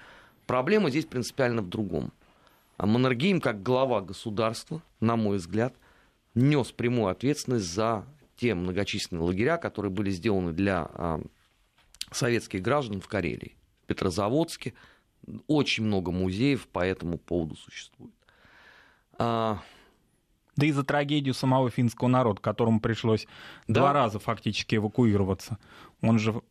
Проблема 0.47 0.89
здесь 0.89 1.05
принципиально 1.05 1.61
в 1.61 1.69
другом. 1.69 2.11
А 2.77 2.87
Маннергейм, 2.87 3.41
как 3.41 3.61
глава 3.61 4.01
государства, 4.01 4.81
на 4.99 5.15
мой 5.15 5.37
взгляд, 5.37 5.75
нес 6.33 6.71
прямую 6.71 7.09
ответственность 7.09 7.71
за 7.71 8.05
те 8.37 8.55
многочисленные 8.55 9.23
лагеря, 9.23 9.57
которые 9.57 9.91
были 9.91 10.09
сделаны 10.11 10.53
для 10.53 10.87
а, 10.93 11.21
советских 12.11 12.61
граждан 12.61 13.01
в 13.01 13.07
Карелии, 13.07 13.57
в 13.83 13.87
Петрозаводске. 13.87 14.73
Очень 15.47 15.85
много 15.85 16.11
музеев 16.11 16.67
по 16.67 16.85
этому 16.85 17.17
поводу 17.17 17.55
существует. 17.55 18.13
А... 19.17 19.61
Да 20.55 20.65
и 20.65 20.71
за 20.71 20.83
трагедию 20.83 21.35
самого 21.35 21.69
финского 21.69 22.07
народа, 22.07 22.41
которому 22.41 22.79
пришлось 22.79 23.27
да. 23.67 23.81
два 23.81 23.93
раза 23.93 24.17
фактически 24.17 24.75
эвакуироваться. 24.75 25.59
Он 26.01 26.17
же, 26.17 26.41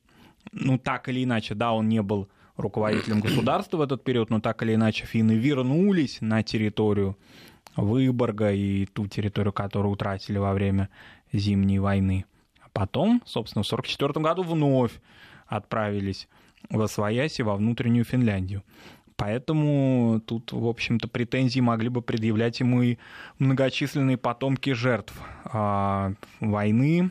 ну 0.53 0.79
так 0.79 1.09
или 1.09 1.25
иначе, 1.25 1.55
да, 1.55 1.73
он 1.73 1.89
не 1.89 2.03
был 2.03 2.29
руководителем 2.57 3.21
государства 3.21 3.79
в 3.79 3.81
этот 3.81 4.05
период, 4.05 4.31
но 4.31 4.41
так 4.41 4.63
или 4.63 4.75
иначе 4.75 5.07
финны 5.07 5.33
вернулись 5.33 6.21
на 6.21 6.45
территорию 6.45 7.19
Выборга 7.77 8.53
и 8.53 8.87
ту 8.87 9.07
территорию, 9.07 9.53
которую 9.53 9.93
утратили 9.93 10.39
во 10.39 10.53
время 10.53 10.89
Зимней 11.33 11.79
войны. 11.79 12.25
А 12.61 12.69
потом, 12.73 13.23
собственно, 13.25 13.63
в 13.63 13.67
1944 13.67 14.25
году 14.25 14.43
вновь 14.43 14.93
отправились 15.47 16.29
в 16.71 16.81
Освояси 16.81 17.43
во 17.43 17.57
внутреннюю 17.57 18.05
Финляндию. 18.05 18.63
Поэтому 19.17 20.21
тут, 20.27 20.53
в 20.53 20.67
общем-то, 20.67 21.09
претензии 21.09 21.61
могли 21.61 21.89
бы 21.89 22.03
предъявлять 22.03 22.61
ему 22.61 22.83
и 22.83 22.99
многочисленные 23.39 24.19
потомки 24.19 24.75
жертв 24.75 25.15
а, 25.45 26.13
войны 26.41 27.11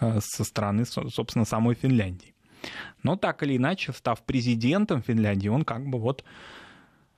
а, 0.00 0.18
со 0.20 0.44
стороны, 0.44 0.86
собственно, 0.86 1.44
самой 1.44 1.74
Финляндии. 1.74 2.34
Но 3.02 3.16
так 3.16 3.42
или 3.42 3.58
иначе, 3.58 3.92
став 3.92 4.22
президентом 4.22 5.02
Финляндии, 5.02 5.48
он 5.48 5.64
как 5.64 5.86
бы 5.86 5.98
вот 5.98 6.24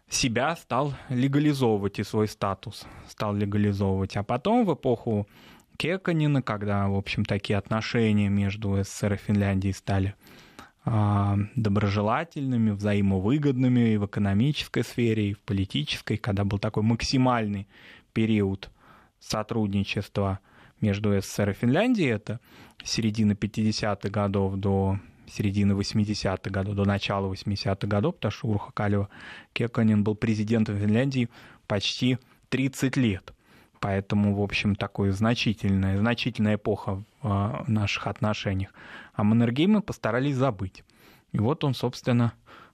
себя 0.09 0.55
стал 0.57 0.95
легализовывать 1.09 1.99
и 1.99 2.05
свой 2.05 2.29
статус 2.29 2.87
стал 3.09 3.35
легализовывать. 3.35 4.17
А 4.17 4.23
потом 4.23 4.65
в 4.65 4.75
эпоху 4.75 5.27
Кеканина, 5.77 6.43
когда, 6.43 6.89
в 6.89 6.95
общем, 6.95 7.25
такие 7.25 7.59
отношения 7.59 8.29
между 8.29 8.83
СССР 8.83 9.15
и 9.15 9.17
Финляндией 9.17 9.75
стали 9.75 10.15
а, 10.85 11.37
доброжелательными, 11.55 12.71
взаимовыгодными 12.71 13.91
и 13.91 13.97
в 13.97 14.07
экономической 14.07 14.85
сфере, 14.85 15.31
и 15.31 15.35
в 15.35 15.41
политической, 15.41 16.17
когда 16.17 16.45
был 16.45 16.59
такой 16.59 16.83
максимальный 16.83 17.67
период 18.13 18.71
сотрудничества 19.19 20.39
между 20.81 21.21
СССР 21.21 21.51
и 21.51 21.55
Финляндией, 21.55 22.11
это 22.11 22.41
середина 22.85 23.33
50-х 23.33 24.09
годов 24.09 24.57
до 24.57 24.99
середины 25.31 25.73
80-х 25.73 26.51
годов, 26.51 26.75
до 26.75 26.85
начала 26.85 27.33
80-х 27.33 27.87
годов, 27.87 28.17
потому 28.17 28.33
что 28.33 28.49
Урха 28.49 28.73
Калева 28.73 29.09
Кеканин 29.53 30.05
был 30.05 30.15
президентом 30.15 30.79
Финляндии 30.79 31.29
почти 31.67 32.19
30 32.49 32.97
лет. 32.97 33.33
Поэтому, 33.81 34.35
в 34.35 34.43
общем, 34.43 34.75
такая 34.75 35.13
значительная, 35.13 35.99
значительная 35.99 36.57
эпоха 36.57 36.97
в 36.97 37.05
а, 37.23 37.65
наших 37.67 38.07
отношениях. 38.07 38.73
А 39.15 39.23
Маннергейма 39.23 39.83
постарались 39.83 40.37
забыть. 40.37 40.83
И 41.33 41.39
вот 41.39 41.65
он, 41.65 41.75
собственно, 41.75 42.33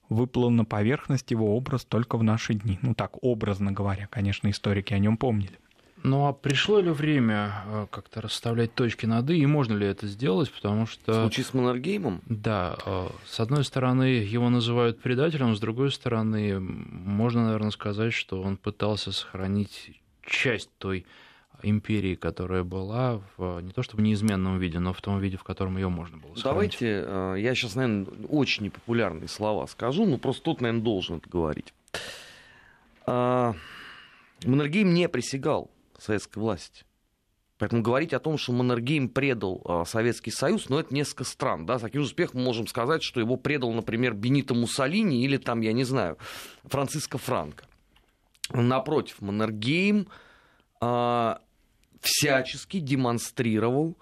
выплыл 0.09 0.51
на 0.51 0.65
поверхность 0.65 1.31
его 1.31 1.57
образ 1.57 1.85
только 1.85 2.17
в 2.17 2.23
наши 2.23 2.55
дни. 2.55 2.79
Ну 2.83 2.95
так, 2.95 3.23
образно 3.23 3.73
говоря, 3.73 4.07
конечно, 4.07 4.49
историки 4.51 4.95
о 4.95 4.99
нем 4.99 5.17
помнили. 5.17 5.59
Ну 6.03 6.27
а 6.27 6.33
пришло 6.33 6.81
ли 6.81 6.91
время 6.91 7.63
а, 7.65 7.87
как-то 7.87 8.21
расставлять 8.21 8.75
точки 8.75 9.07
над 9.07 9.31
«и», 9.31 9.39
и 9.39 9.47
можно 9.47 9.77
ли 9.77 9.87
это 9.87 10.07
сделать, 10.09 10.51
потому 10.51 10.87
что... 10.87 11.13
В 11.13 11.15
случае 11.17 11.45
с 11.45 11.55
Маннергеймом? 11.55 12.23
Да. 12.27 12.77
А, 12.85 13.13
с 13.25 13.39
одной 13.39 13.65
стороны, 13.65 14.05
его 14.05 14.51
называют 14.51 15.01
предателем, 15.01 15.55
с 15.55 15.61
другой 15.61 15.93
стороны, 15.93 16.59
можно, 16.59 17.45
наверное, 17.45 17.71
сказать, 17.71 18.13
что 18.13 18.43
он 18.43 18.57
пытался 18.57 19.13
сохранить 19.13 20.01
часть 20.27 20.71
той 20.79 21.07
империи, 21.63 22.17
которая 22.17 22.65
была 22.65 23.21
в, 23.37 23.61
не 23.61 23.71
то 23.71 23.85
чтобы 23.85 24.03
неизменном 24.03 24.59
виде, 24.59 24.81
но 24.81 24.93
в 24.93 25.01
том 25.01 25.21
виде, 25.21 25.37
в 25.37 25.45
котором 25.45 25.77
ее 25.77 25.89
можно 25.89 26.17
было 26.17 26.35
сохранить. 26.35 26.45
Давайте, 26.81 27.05
э, 27.07 27.37
я 27.39 27.55
сейчас, 27.55 27.77
наверное, 27.77 28.07
очень 28.29 28.65
непопулярные 28.65 29.29
слова 29.29 29.67
скажу, 29.67 30.05
но 30.05 30.19
просто 30.19 30.43
тут, 30.43 30.61
наверное, 30.61 30.83
должен 30.83 31.19
это 31.19 31.31
говорить. 31.31 31.73
А, 33.07 33.55
Маннергейм 34.45 34.93
не 34.93 35.09
присягал 35.09 35.71
советской 36.03 36.39
власти. 36.39 36.85
Поэтому 37.59 37.83
говорить 37.83 38.13
о 38.13 38.19
том, 38.19 38.39
что 38.39 38.53
Маннергейм 38.53 39.09
предал 39.09 39.63
а, 39.65 39.85
Советский 39.85 40.33
Союз, 40.33 40.69
ну, 40.69 40.79
это 40.81 40.93
несколько 40.93 41.23
странно. 41.23 41.65
Да? 41.65 41.79
С 41.79 41.83
таким 41.83 42.03
успехом 42.03 42.41
мы 42.41 42.47
можем 42.47 42.67
сказать, 42.67 43.05
что 43.05 43.21
его 43.21 43.37
предал, 43.37 43.73
например, 43.73 44.15
Бенито 44.15 44.53
Муссолини 44.53 45.25
или, 45.25 45.37
там, 45.37 45.61
я 45.61 45.73
не 45.73 45.85
знаю, 45.85 46.19
Франциско 46.65 47.19
Франко. 47.19 47.65
Напротив, 48.51 49.21
Маннергейм 49.21 50.09
э, 50.81 51.35
всячески 52.01 52.81
демонстрировал 52.81 53.97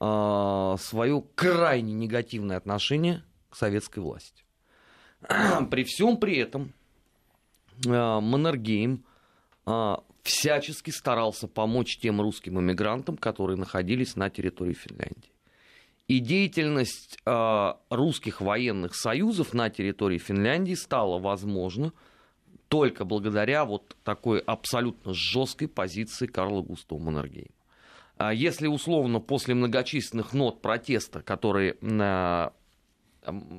э, 0.00 0.76
свое 0.80 1.22
крайне 1.36 1.92
негативное 1.94 2.56
отношение 2.56 3.22
к 3.48 3.56
советской 3.56 4.00
власти. 4.00 4.44
При 5.70 5.84
всем 5.84 6.16
при 6.16 6.36
этом 6.38 6.72
э, 7.86 7.90
Маннергейм 7.90 9.04
э, 9.66 9.96
всячески 10.24 10.90
старался 10.90 11.46
помочь 11.46 11.98
тем 11.98 12.20
русским 12.20 12.58
иммигрантам, 12.58 13.16
которые 13.16 13.56
находились 13.56 14.16
на 14.16 14.30
территории 14.30 14.72
Финляндии. 14.72 15.30
И 16.08 16.18
деятельность 16.18 17.18
э, 17.24 17.72
русских 17.90 18.40
военных 18.40 18.94
союзов 18.94 19.54
на 19.54 19.70
территории 19.70 20.18
Финляндии 20.18 20.74
стала 20.74 21.18
возможна 21.18 21.92
только 22.68 23.04
благодаря 23.04 23.64
вот 23.64 23.96
такой 24.02 24.40
абсолютно 24.40 25.14
жесткой 25.14 25.68
позиции 25.68 26.26
Карла 26.26 26.62
Густава 26.62 26.98
Маннергейма. 26.98 27.48
А 28.16 28.32
если 28.32 28.66
условно 28.66 29.20
после 29.20 29.54
многочисленных 29.54 30.32
нот 30.32 30.62
протеста, 30.62 31.20
которые 31.20 31.76
на 31.80 32.52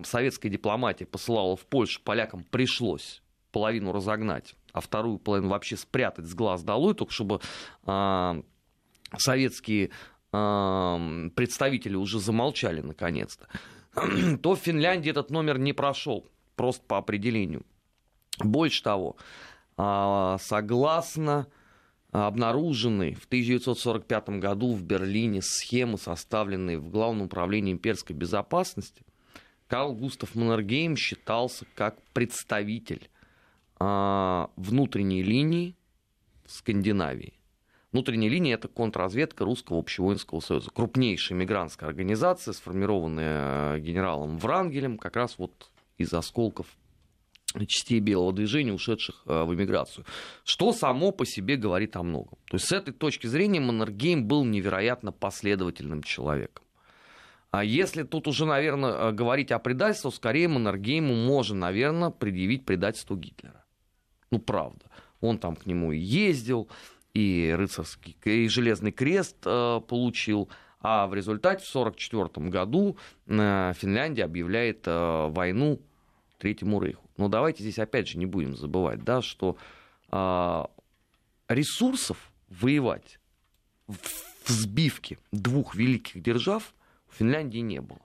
советская 0.03 0.51
дипломатия 0.51 1.05
посылала 1.05 1.55
в 1.55 1.65
Польшу, 1.65 2.01
полякам 2.03 2.43
пришлось 2.43 3.21
половину 3.51 3.91
разогнать, 3.91 4.55
а 4.75 4.81
вторую 4.81 5.19
половину 5.19 5.51
вообще 5.51 5.77
спрятать 5.77 6.25
с 6.25 6.33
глаз 6.33 6.61
долой, 6.61 6.93
только 6.95 7.13
чтобы 7.13 7.39
э, 7.85 8.41
советские 9.17 9.89
э, 10.33 11.29
представители 11.33 11.95
уже 11.95 12.19
замолчали 12.19 12.81
наконец-то, 12.81 13.47
то 14.41 14.55
в 14.55 14.59
Финляндии 14.59 15.09
этот 15.09 15.31
номер 15.31 15.59
не 15.59 15.71
прошел, 15.71 16.27
просто 16.57 16.83
по 16.85 16.97
определению. 16.97 17.65
Больше 18.39 18.83
того, 18.83 19.15
а, 19.77 20.37
согласно 20.41 21.47
обнаруженной 22.11 23.13
в 23.13 23.27
1945 23.27 24.41
году 24.41 24.73
в 24.73 24.83
Берлине 24.83 25.41
схемы, 25.41 25.97
составленные 25.97 26.79
в 26.79 26.89
Главном 26.89 27.27
управлении 27.27 27.71
имперской 27.71 28.13
безопасности, 28.13 29.03
Карл 29.69 29.93
Густав 29.93 30.35
Маннергейм 30.35 30.97
считался 30.97 31.65
как 31.75 31.95
представитель 32.11 33.09
внутренней 34.55 35.23
линии 35.23 35.75
Скандинавии. 36.45 37.33
Внутренняя 37.91 38.29
линия– 38.29 38.53
это 38.55 38.67
контрразведка 38.67 39.45
Русского 39.45 39.79
общевоинского 39.79 40.41
союза. 40.41 40.69
Крупнейшая 40.69 41.37
мигрантская 41.37 41.87
организация, 41.87 42.53
сформированная 42.53 43.77
э, 43.77 43.79
генералом 43.79 44.37
Врангелем, 44.37 44.97
как 44.97 45.15
раз 45.15 45.37
вот 45.37 45.71
из 45.97 46.13
осколков 46.13 46.67
частей 47.67 48.01
белого 48.01 48.33
движения, 48.33 48.73
ушедших 48.73 49.23
э, 49.25 49.43
в 49.43 49.53
эмиграцию. 49.53 50.05
Что 50.43 50.73
само 50.73 51.11
по 51.11 51.25
себе 51.25 51.55
говорит 51.55 51.95
о 51.95 52.03
многом. 52.03 52.37
То 52.49 52.57
есть 52.57 52.67
с 52.67 52.73
этой 52.73 52.93
точки 52.93 53.27
зрения 53.27 53.61
Маннергейм 53.61 54.27
был 54.27 54.43
невероятно 54.43 55.13
последовательным 55.13 56.03
человеком. 56.03 56.65
А 57.51 57.63
если 57.63 58.03
тут 58.03 58.27
уже, 58.27 58.45
наверное, 58.45 58.91
э, 58.91 59.11
говорить 59.13 59.51
о 59.51 59.59
предательстве, 59.59 60.11
скорее 60.11 60.49
Маннергейму 60.49 61.15
можно, 61.15 61.55
наверное, 61.55 62.09
предъявить 62.09 62.65
предательство 62.65 63.15
Гитлера. 63.15 63.64
Ну, 64.31 64.39
правда. 64.39 64.85
Он 65.21 65.37
там 65.37 65.55
к 65.55 65.65
нему 65.65 65.91
и 65.91 65.97
ездил, 65.97 66.69
и 67.13 67.53
рыцарский, 67.57 68.17
и 68.23 68.47
железный 68.47 68.91
крест 68.91 69.37
э, 69.45 69.81
получил. 69.87 70.49
А 70.81 71.07
в 71.07 71.13
результате 71.13 71.65
в 71.65 71.75
1944 71.75 72.49
году 72.49 72.97
э, 73.25 73.73
Финляндия 73.75 74.25
объявляет 74.25 74.83
э, 74.85 75.27
войну 75.29 75.79
Третьему 76.37 76.81
Рейху. 76.81 77.09
Но 77.17 77.29
давайте 77.29 77.63
здесь 77.63 77.79
опять 77.79 78.07
же 78.07 78.17
не 78.17 78.25
будем 78.25 78.55
забывать, 78.55 79.03
да, 79.03 79.21
что 79.21 79.57
э, 80.11 80.63
ресурсов 81.47 82.31
воевать 82.49 83.19
в 83.87 84.49
сбивке 84.49 85.17
двух 85.31 85.75
великих 85.75 86.21
держав 86.21 86.73
в 87.07 87.15
Финляндии 87.15 87.59
не 87.59 87.81
было. 87.81 88.01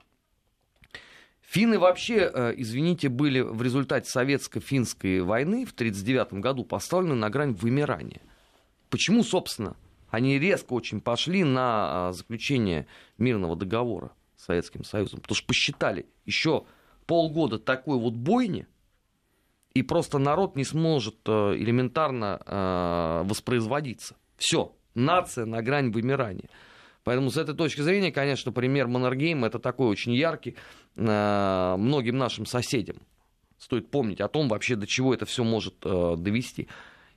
Финны 1.51 1.79
вообще, 1.79 2.31
э, 2.33 2.53
извините, 2.55 3.09
были 3.09 3.41
в 3.41 3.61
результате 3.61 4.09
советско-финской 4.09 5.19
войны 5.19 5.65
в 5.65 5.73
1939 5.73 6.41
году 6.41 6.63
поставлены 6.63 7.15
на 7.15 7.29
грань 7.29 7.51
вымирания. 7.51 8.21
Почему, 8.89 9.21
собственно, 9.21 9.75
они 10.09 10.39
резко 10.39 10.71
очень 10.71 11.01
пошли 11.01 11.43
на 11.43 12.07
а, 12.07 12.11
заключение 12.13 12.87
мирного 13.17 13.57
договора 13.57 14.13
с 14.37 14.45
Советским 14.45 14.85
Союзом? 14.85 15.19
Потому 15.19 15.35
что 15.35 15.47
посчитали, 15.47 16.05
еще 16.25 16.63
полгода 17.05 17.59
такой 17.59 17.99
вот 17.99 18.13
бойни, 18.13 18.65
и 19.73 19.83
просто 19.83 20.19
народ 20.19 20.55
не 20.55 20.63
сможет 20.63 21.17
э, 21.25 21.55
элементарно 21.57 22.39
э, 22.45 23.23
воспроизводиться. 23.25 24.15
Все, 24.37 24.73
нация 24.95 25.45
на 25.45 25.61
грани 25.61 25.89
вымирания. 25.89 26.47
Поэтому 27.03 27.31
с 27.31 27.37
этой 27.37 27.55
точки 27.55 27.81
зрения, 27.81 28.11
конечно, 28.11 28.51
пример 28.51 28.87
Маннергейма 28.87 29.47
это 29.47 29.59
такой 29.59 29.87
очень 29.87 30.13
яркий 30.13 30.55
э, 30.95 31.75
многим 31.77 32.17
нашим 32.17 32.45
соседям. 32.45 32.97
Стоит 33.57 33.89
помнить 33.89 34.21
о 34.21 34.27
том 34.27 34.47
вообще, 34.47 34.75
до 34.75 34.87
чего 34.87 35.13
это 35.13 35.25
все 35.25 35.43
может 35.43 35.79
довести. 35.81 36.67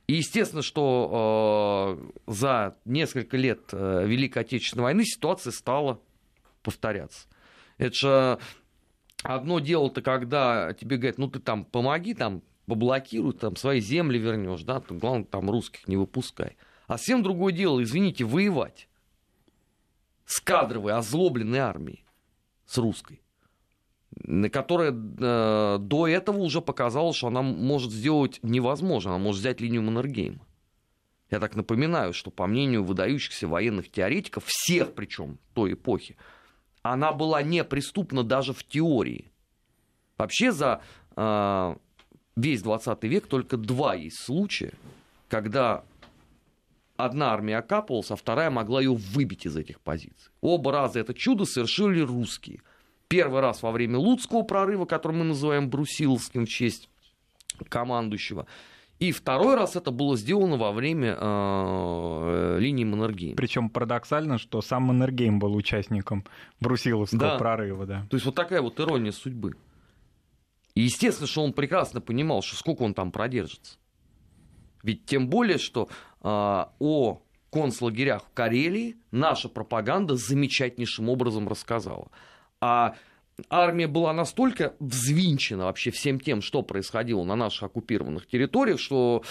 И 0.07 0.13
естественно, 0.15 0.61
что 0.61 1.99
э, 2.27 2.31
за 2.31 2.77
несколько 2.85 3.37
лет 3.37 3.69
э, 3.71 4.05
Великой 4.05 4.43
Отечественной 4.43 4.83
войны 4.83 5.03
ситуация 5.03 5.51
стала 5.51 5.99
повторяться. 6.61 7.27
Это 7.79 7.95
же 7.95 8.39
одно 9.23 9.59
дело-то, 9.59 10.03
когда 10.03 10.73
тебе 10.73 10.97
говорят, 10.97 11.17
ну 11.17 11.27
ты 11.27 11.39
там 11.39 11.65
помоги, 11.65 12.13
там 12.13 12.43
поблокируй, 12.67 13.33
там 13.33 13.55
свои 13.55 13.79
земли 13.79 14.19
вернешь, 14.19 14.61
да, 14.61 14.79
ты, 14.79 14.93
главное, 14.93 15.25
там 15.25 15.49
русских 15.49 15.87
не 15.87 15.97
выпускай. 15.97 16.55
А 16.85 16.97
совсем 16.97 17.23
другое 17.23 17.51
дело, 17.51 17.81
извините, 17.81 18.25
воевать 18.25 18.87
с 20.25 20.39
кадровой, 20.39 20.93
озлобленной 20.93 21.59
армией, 21.59 22.05
с 22.65 22.77
русской 22.77 23.21
которая 24.51 24.91
э, 24.91 25.77
до 25.79 26.07
этого 26.07 26.37
уже 26.37 26.61
показала, 26.61 27.13
что 27.13 27.27
она 27.27 27.41
может 27.41 27.91
сделать 27.91 28.39
невозможно, 28.43 29.11
она 29.11 29.23
может 29.23 29.41
взять 29.41 29.61
линию 29.61 29.81
Маннергейма. 29.81 30.39
Я 31.29 31.39
так 31.39 31.55
напоминаю, 31.55 32.13
что 32.13 32.31
по 32.31 32.47
мнению 32.47 32.83
выдающихся 32.83 33.47
военных 33.47 33.91
теоретиков, 33.91 34.43
всех 34.47 34.93
причем 34.93 35.39
той 35.53 35.73
эпохи, 35.73 36.17
она 36.81 37.11
была 37.11 37.41
неприступна 37.41 38.23
даже 38.23 38.53
в 38.53 38.63
теории. 38.63 39.31
Вообще 40.17 40.51
за 40.51 40.81
э, 41.15 41.75
весь 42.35 42.61
20 42.61 43.03
век 43.03 43.27
только 43.27 43.57
два 43.57 43.95
есть 43.95 44.23
случая, 44.23 44.73
когда 45.27 45.83
одна 46.97 47.31
армия 47.33 47.57
окапывалась, 47.57 48.11
а 48.11 48.15
вторая 48.15 48.49
могла 48.49 48.81
ее 48.81 48.93
выбить 48.93 49.45
из 49.45 49.55
этих 49.55 49.81
позиций. 49.81 50.31
Оба 50.41 50.71
раза 50.71 50.99
это 50.99 51.13
чудо 51.13 51.45
совершили 51.45 52.01
русские– 52.01 52.61
Первый 53.07 53.41
раз 53.41 53.61
во 53.61 53.71
время 53.71 53.99
Луцкого 53.99 54.41
прорыва, 54.41 54.85
который 54.85 55.13
мы 55.13 55.25
называем 55.25 55.69
Брусиловским 55.69 56.45
в 56.45 56.49
честь 56.49 56.89
командующего. 57.69 58.47
И 58.97 59.11
второй 59.11 59.55
раз 59.55 59.75
это 59.75 59.91
было 59.91 60.17
сделано 60.17 60.55
во 60.57 60.71
время 60.71 61.17
э, 61.19 62.57
линии 62.59 62.85
Маннергейма. 62.85 63.35
Причем 63.35 63.69
парадоксально, 63.69 64.37
что 64.37 64.61
сам 64.61 64.83
Маннергейм 64.83 65.37
был 65.37 65.53
участником 65.53 66.25
Брусиловского 66.61 67.19
да. 67.19 67.37
прорыва. 67.37 67.85
Да. 67.85 68.05
То 68.09 68.15
есть 68.15 68.25
вот 68.25 68.35
такая 68.35 68.61
вот 68.61 68.79
ирония 68.79 69.11
судьбы. 69.11 69.55
И 70.75 70.81
естественно, 70.81 71.27
что 71.27 71.43
он 71.43 71.53
прекрасно 71.53 72.01
понимал, 72.01 72.41
что 72.41 72.55
сколько 72.55 72.83
он 72.83 72.93
там 72.93 73.11
продержится. 73.11 73.77
Ведь 74.81 75.05
тем 75.05 75.29
более, 75.29 75.57
что 75.57 75.89
э, 76.14 76.14
о 76.25 77.21
концлагерях 77.51 78.23
в 78.25 78.33
Карелии 78.33 78.97
наша 79.11 79.47
пропаганда 79.47 80.15
замечательнейшим 80.15 81.09
образом 81.09 81.47
рассказала. 81.47 82.09
А 82.59 82.95
армия 83.49 83.87
была 83.87 84.11
настолько 84.13 84.75
взвинчена 84.79 85.65
вообще 85.65 85.91
всем 85.91 86.19
тем, 86.19 86.41
что 86.41 86.63
происходило 86.63 87.23
на 87.23 87.35
наших 87.35 87.63
оккупированных 87.63 88.27
территориях, 88.27 88.79
что 88.79 89.23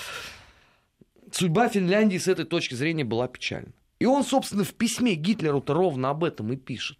судьба 1.32 1.68
Финляндии 1.68 2.18
с 2.18 2.28
этой 2.28 2.44
точки 2.44 2.74
зрения 2.74 3.04
была 3.04 3.28
печальна. 3.28 3.72
И 3.98 4.06
он, 4.06 4.24
собственно, 4.24 4.64
в 4.64 4.74
письме 4.74 5.14
Гитлеру-то 5.14 5.74
ровно 5.74 6.10
об 6.10 6.24
этом 6.24 6.52
и 6.52 6.56
пишет. 6.56 6.98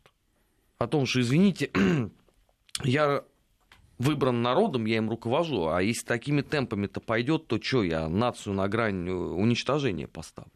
О 0.78 0.86
том, 0.86 1.06
что, 1.06 1.20
извините, 1.20 1.70
я 2.84 3.24
выбран 3.98 4.42
народом, 4.42 4.86
я 4.86 4.96
им 4.96 5.08
руковожу, 5.10 5.68
а 5.68 5.82
если 5.82 6.04
такими 6.04 6.42
темпами-то 6.42 7.00
пойдет, 7.00 7.46
то 7.46 7.60
что, 7.60 7.82
я 7.82 8.08
нацию 8.08 8.54
на 8.54 8.68
грань 8.68 9.08
уничтожения 9.08 10.06
поставлю. 10.06 10.50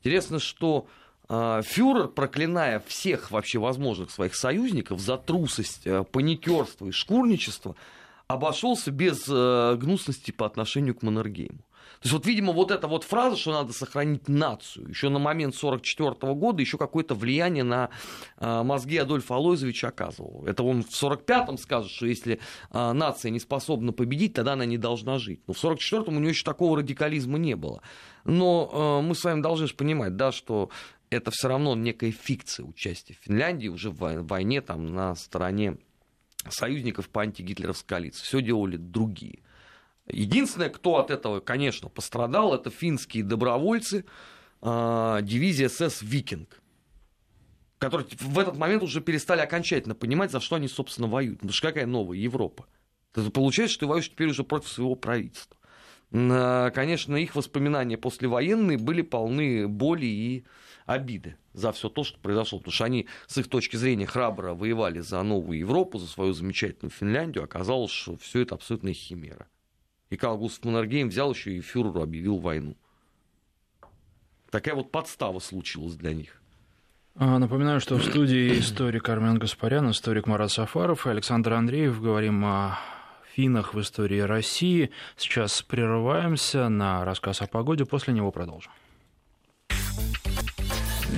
Интересно, 0.00 0.38
что 0.38 0.86
а, 1.28 1.62
фюрер, 1.62 2.08
проклиная 2.08 2.80
всех 2.86 3.30
вообще 3.30 3.58
возможных 3.58 4.10
своих 4.10 4.34
союзников 4.34 5.00
за 5.00 5.16
трусость, 5.16 5.86
э, 5.86 6.04
паникерство 6.04 6.86
и 6.86 6.90
шкурничество, 6.90 7.76
обошелся 8.26 8.90
без 8.90 9.26
э, 9.28 9.76
гнусности 9.76 10.30
по 10.30 10.46
отношению 10.46 10.94
к 10.94 11.02
Маннергейму. 11.02 11.60
То 12.00 12.06
есть 12.06 12.12
вот, 12.12 12.26
видимо, 12.26 12.52
вот 12.52 12.70
эта 12.70 12.88
вот 12.88 13.04
фраза, 13.04 13.36
что 13.36 13.52
надо 13.52 13.72
сохранить 13.72 14.28
нацию, 14.28 14.88
еще 14.88 15.08
на 15.08 15.18
момент 15.18 15.54
1944 15.54 16.34
года 16.34 16.60
еще 16.60 16.78
какое-то 16.78 17.14
влияние 17.14 17.64
на 17.64 17.90
э, 18.38 18.62
мозги 18.62 18.96
Адольфа 18.96 19.36
Алойзовича 19.36 19.88
оказывал. 19.88 20.44
Это 20.46 20.62
он 20.62 20.82
в 20.82 20.88
1945-м 20.88 21.58
скажет, 21.58 21.90
что 21.90 22.06
если 22.06 22.40
нация 22.72 23.30
не 23.30 23.40
способна 23.40 23.92
победить, 23.92 24.34
тогда 24.34 24.54
она 24.54 24.64
не 24.64 24.78
должна 24.78 25.18
жить. 25.18 25.40
Но 25.46 25.54
в 25.54 25.64
1944-м 25.64 26.16
у 26.16 26.20
него 26.20 26.30
еще 26.30 26.44
такого 26.44 26.78
радикализма 26.78 27.38
не 27.38 27.54
было. 27.56 27.82
Но 28.24 29.02
мы 29.02 29.14
с 29.14 29.24
вами 29.24 29.40
должны 29.40 29.66
же 29.66 29.74
понимать, 29.74 30.16
да, 30.16 30.32
что 30.32 30.70
это 31.10 31.30
все 31.30 31.48
равно 31.48 31.74
некая 31.74 32.10
фикция 32.10 32.64
участия 32.64 33.14
Финляндии 33.20 33.68
уже 33.68 33.90
в 33.90 34.22
войне 34.22 34.60
там, 34.60 34.86
на 34.86 35.14
стороне 35.14 35.76
союзников 36.48 37.08
по 37.08 37.22
антигитлеровской 37.22 37.88
коалиции. 37.88 38.22
Все 38.24 38.40
делали 38.40 38.76
другие. 38.76 39.40
Единственное, 40.08 40.68
кто 40.68 40.96
от 40.98 41.10
этого, 41.10 41.40
конечно, 41.40 41.88
пострадал, 41.88 42.54
это 42.54 42.70
финские 42.70 43.24
добровольцы, 43.24 44.04
э, 44.60 45.18
дивизия 45.22 45.68
СС 45.68 46.02
«Викинг», 46.02 46.60
которые 47.78 48.08
в 48.20 48.38
этот 48.38 48.56
момент 48.56 48.82
уже 48.82 49.00
перестали 49.00 49.40
окончательно 49.40 49.94
понимать, 49.94 50.30
за 50.30 50.40
что 50.40 50.56
они, 50.56 50.68
собственно, 50.68 51.08
воюют. 51.08 51.38
Потому 51.38 51.52
что 51.52 51.68
какая 51.68 51.86
новая 51.86 52.18
Европа? 52.18 52.66
Это 53.14 53.30
получается, 53.30 53.74
что 53.74 53.80
ты 53.80 53.86
воюешь 53.88 54.10
теперь 54.10 54.30
уже 54.30 54.42
против 54.44 54.68
своего 54.68 54.94
правительства. 54.94 55.56
Конечно, 56.10 57.16
их 57.16 57.34
воспоминания 57.34 57.96
послевоенные 57.96 58.76
были 58.76 59.02
полны 59.02 59.66
боли 59.66 60.06
и 60.06 60.44
обиды 60.84 61.36
за 61.54 61.72
все 61.72 61.88
то, 61.88 62.04
что 62.04 62.18
произошло. 62.18 62.58
Потому 62.58 62.72
что 62.72 62.84
они 62.84 63.06
с 63.26 63.38
их 63.38 63.48
точки 63.48 63.76
зрения 63.76 64.06
храбро 64.06 64.52
воевали 64.52 65.00
за 65.00 65.22
новую 65.22 65.58
Европу, 65.58 65.98
за 65.98 66.06
свою 66.06 66.34
замечательную 66.34 66.90
Финляндию. 66.90 67.44
Оказалось, 67.44 67.90
что 67.90 68.16
все 68.18 68.40
это 68.40 68.56
абсолютная 68.56 68.92
химера. 68.92 69.48
И 70.12 70.16
Карл 70.18 70.36
Густав 70.36 70.66
Маннергейм 70.66 71.08
взял 71.08 71.32
еще 71.32 71.54
и 71.54 71.62
фюреру 71.62 72.02
объявил 72.02 72.36
войну. 72.36 72.76
Такая 74.50 74.74
вот 74.74 74.92
подстава 74.92 75.38
случилась 75.38 75.94
для 75.94 76.12
них. 76.12 76.42
А, 77.14 77.38
напоминаю, 77.38 77.80
что 77.80 77.96
в 77.96 78.04
студии 78.04 78.58
историк 78.58 79.08
Армен 79.08 79.38
Гаспарян, 79.38 79.90
историк 79.90 80.26
Марат 80.26 80.52
Сафаров 80.52 81.06
и 81.06 81.10
Александр 81.10 81.54
Андреев. 81.54 81.98
Говорим 81.98 82.44
о 82.44 82.78
финнах 83.34 83.72
в 83.72 83.80
истории 83.80 84.20
России. 84.20 84.90
Сейчас 85.16 85.62
прерываемся 85.62 86.68
на 86.68 87.06
рассказ 87.06 87.40
о 87.40 87.46
погоде, 87.46 87.86
после 87.86 88.12
него 88.12 88.30
продолжим. 88.30 88.70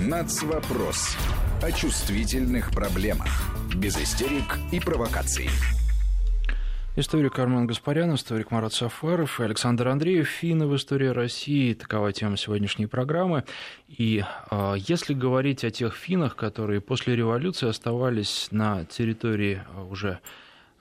Нацвопрос. 0.06 1.16
О 1.60 1.72
чувствительных 1.72 2.70
проблемах. 2.70 3.26
Без 3.74 3.96
истерик 3.96 4.56
и 4.70 4.78
провокаций. 4.78 5.50
Историк 6.96 7.40
Армен 7.40 7.66
Гаспарян, 7.66 8.14
историк 8.14 8.52
Марат 8.52 8.72
Сафаров 8.72 9.40
и 9.40 9.42
Александр 9.42 9.88
Андреев. 9.88 10.28
Финны 10.28 10.68
в 10.68 10.76
истории 10.76 11.08
России. 11.08 11.74
Такова 11.74 12.12
тема 12.12 12.36
сегодняшней 12.36 12.86
программы. 12.86 13.42
И 13.88 14.24
э, 14.52 14.74
если 14.78 15.12
говорить 15.12 15.64
о 15.64 15.72
тех 15.72 15.96
финнах, 15.96 16.36
которые 16.36 16.80
после 16.80 17.16
революции 17.16 17.68
оставались 17.68 18.46
на 18.52 18.84
территории 18.84 19.64
уже 19.90 20.20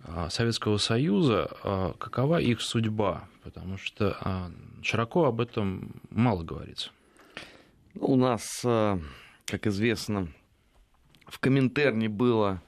э, 0.04 0.28
Советского 0.30 0.78
Союза, 0.78 1.50
э, 1.64 1.94
какова 1.98 2.40
их 2.40 2.62
судьба? 2.62 3.28
Потому 3.44 3.80
что 3.80 4.16
э, 4.24 4.84
широко 4.84 5.26
об 5.26 5.42
этом 5.42 6.00
мало 6.12 6.44
говорится. 6.44 6.92
У 7.96 8.16
нас, 8.16 8.62
как 8.62 9.66
известно, 9.66 10.28
в 11.26 11.40
Коминтерне 11.40 12.08
было 12.08 12.62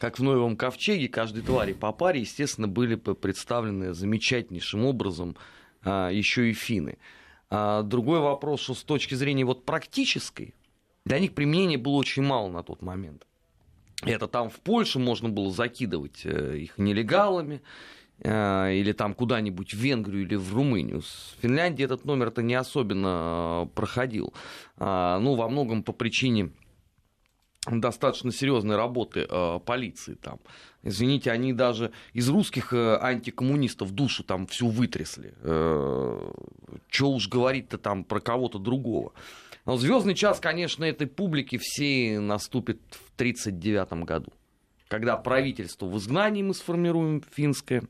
как 0.00 0.18
в 0.18 0.22
Новом 0.22 0.56
Ковчеге, 0.56 1.08
каждой 1.08 1.42
твари 1.42 1.74
по 1.74 1.92
паре, 1.92 2.20
естественно, 2.20 2.66
были 2.66 2.94
представлены 2.94 3.92
замечательнейшим 3.92 4.86
образом 4.86 5.36
а, 5.84 6.08
еще 6.08 6.50
и 6.50 6.54
финны. 6.54 6.96
А, 7.50 7.82
другой 7.82 8.20
вопрос, 8.20 8.62
что 8.62 8.74
с 8.74 8.82
точки 8.82 9.14
зрения 9.14 9.44
вот 9.44 9.66
практической, 9.66 10.54
для 11.04 11.18
них 11.18 11.34
применения 11.34 11.76
было 11.76 11.96
очень 11.96 12.22
мало 12.22 12.48
на 12.48 12.62
тот 12.62 12.80
момент. 12.80 13.26
Это 14.02 14.26
там 14.26 14.48
в 14.48 14.60
Польше 14.60 14.98
можно 14.98 15.28
было 15.28 15.52
закидывать 15.52 16.22
э, 16.24 16.56
их 16.56 16.78
нелегалами, 16.78 17.60
э, 18.20 18.74
или 18.74 18.92
там 18.92 19.12
куда-нибудь 19.12 19.74
в 19.74 19.76
Венгрию 19.76 20.22
или 20.22 20.36
в 20.36 20.54
Румынию. 20.54 21.02
С 21.02 21.36
Финляндии 21.42 21.84
этот 21.84 22.06
номер-то 22.06 22.40
не 22.40 22.54
особенно 22.54 23.66
э, 23.66 23.74
проходил. 23.74 24.32
А, 24.78 25.18
ну, 25.18 25.34
во 25.34 25.50
многом 25.50 25.82
по 25.82 25.92
причине 25.92 26.52
достаточно 27.66 28.32
серьезной 28.32 28.76
работы 28.76 29.26
э, 29.28 29.60
полиции 29.64 30.14
там. 30.14 30.38
Извините, 30.82 31.30
они 31.30 31.52
даже 31.52 31.92
из 32.14 32.28
русских 32.28 32.72
э, 32.72 32.98
антикоммунистов 33.00 33.90
душу 33.90 34.24
там 34.24 34.46
всю 34.46 34.68
вытрясли. 34.68 35.34
Э, 35.42 36.30
уж 37.02 37.28
говорить-то 37.28 37.76
там 37.76 38.04
про 38.04 38.20
кого-то 38.20 38.58
другого. 38.58 39.12
Но 39.66 39.76
звездный 39.76 40.14
час, 40.14 40.40
конечно, 40.40 40.84
этой 40.84 41.06
публики 41.06 41.58
всей 41.58 42.18
наступит 42.18 42.80
в 42.90 43.14
1939 43.16 44.04
году, 44.04 44.32
когда 44.88 45.16
правительство 45.16 45.84
в 45.86 45.98
изгнании 45.98 46.42
мы 46.42 46.54
сформируем 46.54 47.22
финское, 47.30 47.82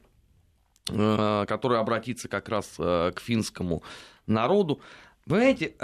э, 0.89 1.45
которое 1.47 1.79
обратится 1.79 2.29
как 2.29 2.49
раз 2.49 2.67
к 2.77 3.21
финскому 3.21 3.85
народу. 4.27 4.81
Понимаете, 5.27 5.75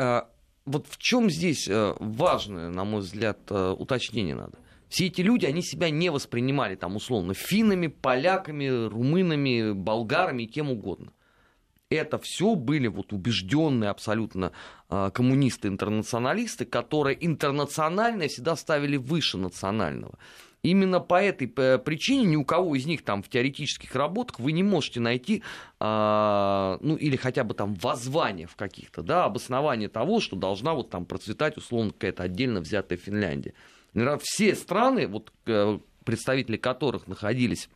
вот 0.67 0.87
в 0.89 0.99
чем 0.99 1.31
здесь 1.31 1.69
э, 1.69 1.95
важное, 1.99 2.69
на 2.69 2.85
мой 2.85 3.01
взгляд, 3.01 3.39
э, 3.51 3.75
уточнение 3.79 4.35
надо? 4.35 4.59
Все 4.89 5.07
эти 5.07 5.21
люди, 5.21 5.47
они 5.47 5.62
себя 5.62 5.91
не 5.91 6.11
воспринимали 6.11 6.75
там 6.77 6.97
условно 6.97 7.35
финнами, 7.35 7.87
поляками, 7.87 8.87
румынами, 8.89 9.73
болгарами, 9.73 10.45
кем 10.45 10.71
угодно. 10.71 11.12
Это 11.89 12.19
все 12.19 12.57
были 12.57 12.89
вот 12.89 13.12
убежденные 13.12 13.91
абсолютно 13.91 14.53
э, 14.91 15.11
коммунисты-интернационалисты, 15.14 16.64
которые 16.64 17.25
интернациональное 17.25 18.29
всегда 18.29 18.57
ставили 18.57 18.97
выше 18.97 19.39
национального. 19.39 20.19
Именно 20.67 20.99
по 20.99 21.23
этой 21.23 21.47
причине 21.47 22.25
ни 22.25 22.35
у 22.35 22.45
кого 22.45 22.75
из 22.75 22.87
них 22.87 23.05
там 23.05 23.23
в 23.23 23.29
теоретических 23.29 23.95
работах 23.95 24.41
вы 24.41 24.51
не 24.51 24.64
можете 24.64 24.99
найти, 24.99 25.45
а, 25.79 26.79
ну 26.81 26.97
или 26.97 27.14
хотя 27.14 27.45
бы 27.45 27.55
там 27.55 27.75
воззвание 27.75 28.49
в 28.49 28.57
каких-то, 28.57 29.03
да, 29.03 29.27
обоснование 29.27 29.89
того, 29.89 30.19
что 30.19 30.35
должна 30.35 30.75
вот 30.75 30.91
там 30.91 31.05
процветать 31.05 31.57
условно 31.57 31.93
какая-то 31.93 32.25
отдельно 32.25 32.61
взятая 32.61 32.99
Финляндия. 32.99 33.55
Все 34.21 34.57
страны, 34.57 35.07
вот 35.07 35.33
э, 35.47 35.79
представители 36.05 36.57
которых 36.57 37.07
находились 37.07 37.71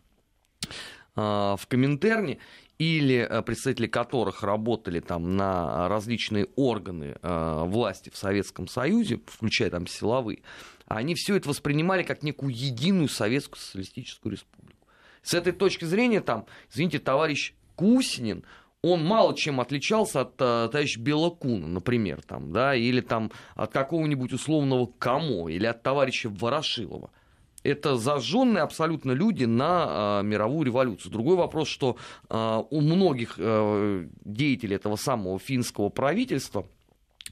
а, 1.14 1.55
в 1.55 1.68
Коминтерне, 1.68 2.38
или 2.80 3.26
э, 3.28 3.43
представители 3.43 3.86
которых 3.86 4.43
работали 4.43 5.01
там 5.01 5.36
на 5.36 5.86
различные 5.88 6.47
органы 6.57 7.14
э, 7.20 7.62
власти 7.66 8.09
в 8.09 8.16
Советском 8.16 8.68
Союзе, 8.68 9.20
включая 9.26 9.68
там 9.68 9.86
силовые, 9.86 10.38
они 10.97 11.14
все 11.14 11.36
это 11.36 11.49
воспринимали 11.49 12.03
как 12.03 12.22
некую 12.22 12.55
единую 12.55 13.09
Советскую 13.09 13.61
Социалистическую 13.61 14.32
Республику. 14.32 14.88
С 15.22 15.34
этой 15.34 15.53
точки 15.53 15.84
зрения, 15.84 16.20
там, 16.20 16.47
извините, 16.70 16.99
товарищ 16.99 17.55
Кусинин, 17.76 18.45
он 18.82 19.05
мало 19.05 19.36
чем 19.36 19.61
отличался 19.61 20.22
от 20.22 20.41
uh, 20.41 20.68
товарища 20.68 20.99
Белокуна, 20.99 21.68
например, 21.68 22.22
там, 22.22 22.51
да, 22.53 22.74
или 22.74 23.01
там 23.01 23.30
от 23.55 23.72
какого-нибудь 23.72 24.32
условного 24.32 24.86
Камо, 24.86 25.49
или 25.49 25.66
от 25.66 25.82
товарища 25.82 26.28
Ворошилова. 26.28 27.11
Это 27.62 27.97
зажженные 27.97 28.62
абсолютно 28.62 29.12
люди 29.12 29.45
на 29.45 30.20
э, 30.22 30.26
мировую 30.26 30.64
революцию. 30.64 31.12
Другой 31.12 31.36
вопрос, 31.36 31.68
что 31.68 31.99
э, 32.30 32.62
у 32.70 32.80
многих 32.80 33.34
э, 33.36 34.07
деятелей 34.24 34.76
этого 34.76 34.97
самого 34.97 35.38
финского 35.38 35.91
правительства 35.91 36.66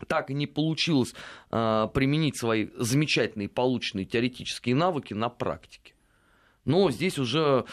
так 0.07 0.31
и 0.31 0.35
не 0.35 0.47
получилось 0.47 1.15
э, 1.51 1.89
применить 1.93 2.39
свои 2.39 2.69
замечательные 2.77 3.49
полученные 3.49 4.05
теоретические 4.05 4.75
навыки 4.75 5.15
на 5.15 5.29
практике. 5.29 5.95
Но 6.65 6.91
здесь 6.91 7.19
уже 7.19 7.65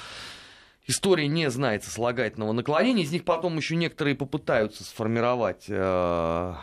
история 0.88 1.28
не 1.28 1.50
знает 1.50 1.84
сослагательного 1.84 2.54
наклонения. 2.54 3.04
Из 3.04 3.12
них 3.12 3.26
потом 3.26 3.58
еще 3.58 3.76
некоторые 3.76 4.16
попытаются 4.16 4.84
сформировать 4.84 5.66
э, 5.68 6.54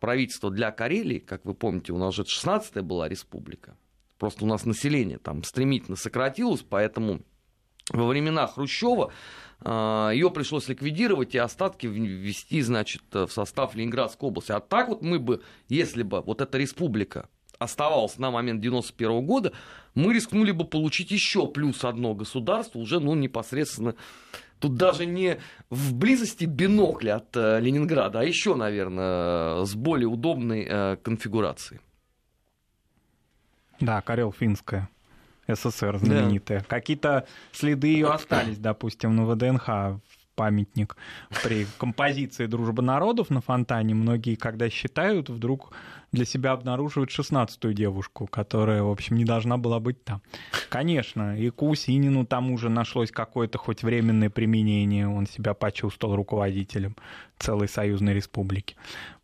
правительство 0.00 0.50
для 0.50 0.70
Карелии. 0.70 1.18
Как 1.18 1.44
вы 1.44 1.54
помните, 1.54 1.92
у 1.92 1.98
нас 1.98 2.18
уже 2.18 2.22
16-я 2.22 2.82
была 2.82 3.08
республика. 3.08 3.76
Просто 4.18 4.44
у 4.44 4.48
нас 4.48 4.64
население 4.64 5.18
там 5.18 5.44
стремительно 5.44 5.96
сократилось, 5.96 6.62
поэтому 6.62 7.20
во 7.90 8.06
времена 8.06 8.46
Хрущева 8.46 9.12
а, 9.60 10.10
ее 10.10 10.30
пришлось 10.30 10.68
ликвидировать 10.68 11.34
и 11.34 11.38
остатки 11.38 11.86
ввести, 11.86 12.60
значит, 12.62 13.02
в 13.12 13.28
состав 13.28 13.74
Ленинградской 13.74 14.28
области. 14.28 14.52
А 14.52 14.60
так 14.60 14.88
вот 14.88 15.02
мы 15.02 15.18
бы, 15.18 15.42
если 15.68 16.02
бы 16.02 16.20
вот 16.20 16.40
эта 16.40 16.58
республика 16.58 17.28
оставалась 17.58 18.18
на 18.18 18.30
момент 18.30 18.60
91 18.60 19.24
года, 19.24 19.52
мы 19.94 20.12
рискнули 20.12 20.50
бы 20.50 20.64
получить 20.64 21.10
еще 21.10 21.46
плюс 21.46 21.84
одно 21.84 22.14
государство, 22.14 22.78
уже, 22.78 23.00
ну, 23.00 23.14
непосредственно, 23.14 23.94
тут 24.58 24.74
даже 24.74 25.06
не 25.06 25.38
в 25.70 25.94
близости 25.94 26.44
бинокля 26.44 27.16
от 27.16 27.34
э, 27.36 27.60
Ленинграда, 27.60 28.20
а 28.20 28.24
еще, 28.24 28.54
наверное, 28.54 29.64
с 29.64 29.74
более 29.74 30.08
удобной 30.08 30.66
э, 30.68 30.96
конфигурацией. 30.96 31.80
Да, 33.80 34.00
Карел-Финская. 34.00 34.88
СССР 35.48 35.98
знаменитая. 35.98 36.60
Да. 36.60 36.66
Какие-то 36.66 37.26
следы 37.52 37.88
ее 37.88 38.08
остались, 38.08 38.58
допустим, 38.58 39.14
на 39.16 39.26
ВДНХ 39.26 40.00
памятник 40.36 40.96
при 41.42 41.66
композиции 41.78 42.46
«Дружба 42.46 42.82
народов» 42.82 43.30
на 43.30 43.40
фонтане. 43.40 43.94
Многие, 43.94 44.36
когда 44.36 44.70
считают, 44.70 45.28
вдруг 45.28 45.72
для 46.12 46.24
себя 46.24 46.52
обнаруживают 46.52 47.10
шестнадцатую 47.10 47.74
девушку, 47.74 48.26
которая, 48.26 48.82
в 48.82 48.90
общем, 48.90 49.16
не 49.16 49.24
должна 49.24 49.56
была 49.56 49.80
быть 49.80 50.04
там. 50.04 50.22
Конечно, 50.68 51.36
и 51.36 51.50
Кусинину 51.50 52.24
там 52.24 52.50
уже 52.50 52.68
нашлось 52.68 53.10
какое-то 53.10 53.58
хоть 53.58 53.82
временное 53.82 54.30
применение. 54.30 55.08
Он 55.08 55.26
себя 55.26 55.54
почувствовал 55.54 56.14
руководителем 56.14 56.94
целой 57.38 57.68
союзной 57.68 58.14
республики. 58.14 58.76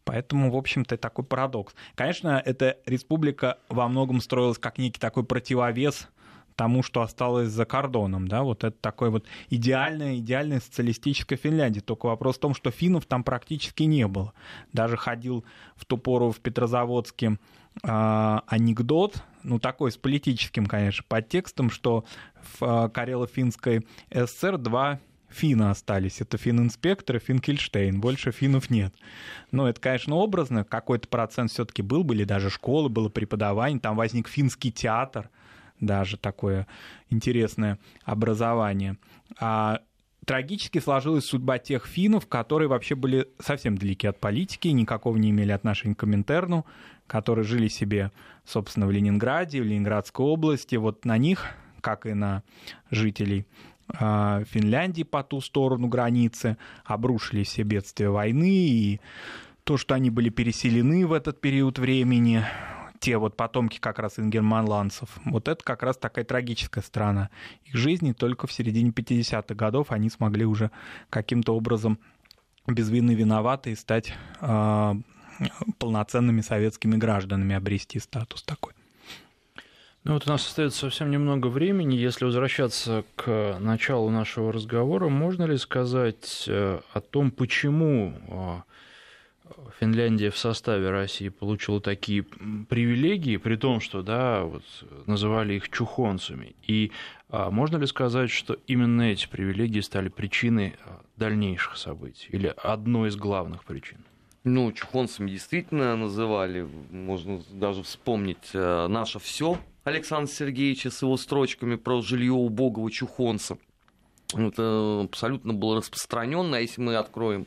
Поэтому, 0.05 0.51
в 0.51 0.57
общем-то, 0.57 0.97
такой 0.97 1.25
парадокс. 1.25 1.75
Конечно, 1.95 2.43
эта 2.45 2.77
республика 2.87 3.59
во 3.69 3.87
многом 3.89 4.21
строилась 4.21 4.59
как 4.59 4.79
некий 4.79 4.99
такой 4.99 5.25
противовес 5.25 6.09
тому, 6.55 6.83
что 6.83 7.03
осталось 7.03 7.49
за 7.49 7.65
кордоном, 7.65 8.29
да, 8.29 8.43
вот 8.43 8.65
это 8.65 8.77
такой 8.81 9.11
вот 9.11 9.27
идеальная, 9.51 10.17
идеальная 10.17 10.61
социалистическая 10.61 11.37
Финляндия. 11.37 11.81
Только 11.81 12.07
вопрос 12.07 12.37
в 12.37 12.41
том, 12.41 12.55
что 12.55 12.71
финнов 12.71 13.07
там 13.07 13.25
практически 13.25 13.85
не 13.85 14.07
было. 14.07 14.33
Даже 14.73 14.97
ходил 14.97 15.45
в 15.77 15.85
ту 15.85 15.99
пору 15.99 16.31
в 16.31 16.41
Петрозаводске 16.41 17.39
э, 17.83 18.39
анекдот, 18.47 19.23
ну 19.43 19.59
такой 19.59 19.93
с 19.93 19.97
политическим, 19.97 20.67
конечно, 20.67 21.05
подтекстом, 21.09 21.71
что 21.71 22.05
в 22.59 22.63
э, 22.63 22.89
Карело-Финской 22.91 23.87
ССР 24.11 24.59
два 24.59 25.01
финны 25.33 25.71
остались. 25.71 26.21
Это 26.21 26.37
финн-инспектор 26.37 27.17
и 27.17 27.19
финн-кельштейн. 27.19 28.01
Больше 28.01 28.31
финнов 28.31 28.71
нет. 28.71 28.95
Но 29.51 29.69
это, 29.69 29.81
конечно, 29.81 30.17
образно. 30.17 30.65
Какой-то 30.65 31.09
процент 31.09 31.51
все-таки 31.51 31.83
был. 31.83 32.05
Были 32.05 32.25
даже 32.25 32.51
школы, 32.51 32.89
было 32.89 33.09
преподавание. 33.09 33.81
Там 33.81 33.97
возник 33.97 34.29
финский 34.29 34.71
театр. 34.71 35.31
Даже 35.83 36.17
такое 36.17 36.69
интересное 37.11 37.79
образование. 38.05 38.99
А 39.41 39.81
трагически 40.25 40.79
сложилась 40.79 41.25
судьба 41.25 41.59
тех 41.59 41.87
финнов, 41.87 42.29
которые 42.29 42.69
вообще 42.69 42.95
были 42.95 43.29
совсем 43.41 43.77
далеки 43.77 44.07
от 44.07 44.21
политики, 44.21 44.69
никакого 44.69 45.17
не 45.17 45.31
имели 45.31 45.51
отношения 45.51 45.97
к 45.97 45.99
Коминтерну, 45.99 46.65
которые 47.09 47.45
жили 47.45 47.67
себе, 47.67 48.13
собственно, 48.45 48.87
в 48.87 48.93
Ленинграде, 48.93 49.61
в 49.61 49.65
Ленинградской 49.65 50.25
области. 50.25 50.77
Вот 50.77 51.05
на 51.05 51.19
них, 51.19 51.47
как 51.81 52.07
и 52.07 52.15
на 52.15 52.45
жителей 52.93 53.49
а, 53.89 54.45
Финляндии 54.45 55.03
по 55.03 55.25
ту 55.25 55.41
сторону 55.41 55.89
границы, 55.89 56.59
обрушились 56.85 57.49
все 57.49 57.65
бедствия 57.65 58.09
войны 58.09 58.69
и 58.69 59.01
то, 59.65 59.77
что 59.77 59.97
они 59.97 60.11
были 60.11 60.29
переселены 60.29 61.09
в 61.09 61.13
этот 61.13 61.41
период 61.41 61.81
времени, 61.81 62.45
те 63.03 63.19
вот 63.19 63.37
потомки 63.37 63.79
как 63.81 63.99
раз 63.99 64.21
ингерманландцев, 64.21 65.11
вот 65.25 65.49
это 65.49 65.63
как 65.65 65.83
раз 65.83 65.97
такая 65.97 66.25
трагическая 66.25 66.85
страна 66.85 67.31
их 67.65 67.75
жизни. 67.75 68.13
Только 68.13 68.47
в 68.47 68.53
середине 68.53 68.91
50-х 68.91 69.55
годов 69.57 69.91
они 69.91 70.09
смогли 70.09 70.45
уже 70.45 70.71
каким-то 71.11 71.57
образом 71.57 71.99
без 72.69 72.89
вины 72.91 73.15
виноваты 73.15 73.73
и 73.73 73.75
стать 73.75 74.15
э, 74.41 74.95
полноценными 75.81 76.43
советскими 76.43 76.97
гражданами, 76.97 77.57
обрести 77.57 77.99
статус 77.99 78.45
такой. 78.45 78.73
Ну 80.05 80.15
вот 80.15 80.29
у 80.29 80.31
нас 80.31 80.47
остается 80.47 80.79
совсем 80.79 81.11
немного 81.11 81.49
времени. 81.49 81.97
Если 81.97 82.25
возвращаться 82.25 83.05
к 83.17 83.59
началу 83.59 84.11
нашего 84.11 84.53
разговора, 84.53 85.09
можно 85.09 85.43
ли 85.43 85.57
сказать 85.57 86.45
э, 86.47 86.81
о 86.93 87.01
том, 87.01 87.33
почему 87.33 88.15
а, 88.29 88.63
Финляндия 89.81 90.31
в 90.31 90.39
составе 90.39 90.91
России 90.91 91.29
получила 91.29 91.81
такие 91.81 92.23
привилегии, 92.23 93.37
при 93.37 93.57
том, 93.57 93.81
что 93.81 94.03
да, 94.03 94.45
вот, 94.45 94.65
называли 95.07 95.55
их 95.55 95.69
чухонцами. 95.69 96.55
И 96.67 96.93
а, 97.29 97.51
можно 97.51 97.77
ли 97.77 97.87
сказать, 97.87 98.31
что 98.31 98.57
именно 98.67 99.03
эти 99.03 99.27
привилегии 99.29 99.81
стали 99.81 100.09
причиной 100.09 100.77
а, 100.85 101.01
дальнейших 101.17 101.77
событий 101.77 102.29
или 102.31 102.55
одной 102.57 103.09
из 103.09 103.17
главных 103.17 103.65
причин? 103.65 103.99
Ну, 104.45 104.73
чухонцами 104.73 105.31
действительно 105.31 105.97
называли, 105.97 106.69
можно 106.91 107.41
даже 107.53 107.85
вспомнить 107.85 108.51
э, 108.53 108.89
«Наше 108.89 109.21
все» 109.21 109.59
Александра 109.85 110.33
Сергеевича 110.33 110.91
с 110.91 111.03
его 111.03 111.17
строчками 111.17 111.77
про 111.77 112.03
жилье 112.03 112.33
убогого 112.33 112.91
чухонца. 112.91 113.59
Это 114.35 115.03
абсолютно 115.05 115.53
было 115.53 115.77
распространенно, 115.77 116.57
а 116.57 116.61
если 116.61 116.81
мы 116.81 116.97
откроем 116.97 117.47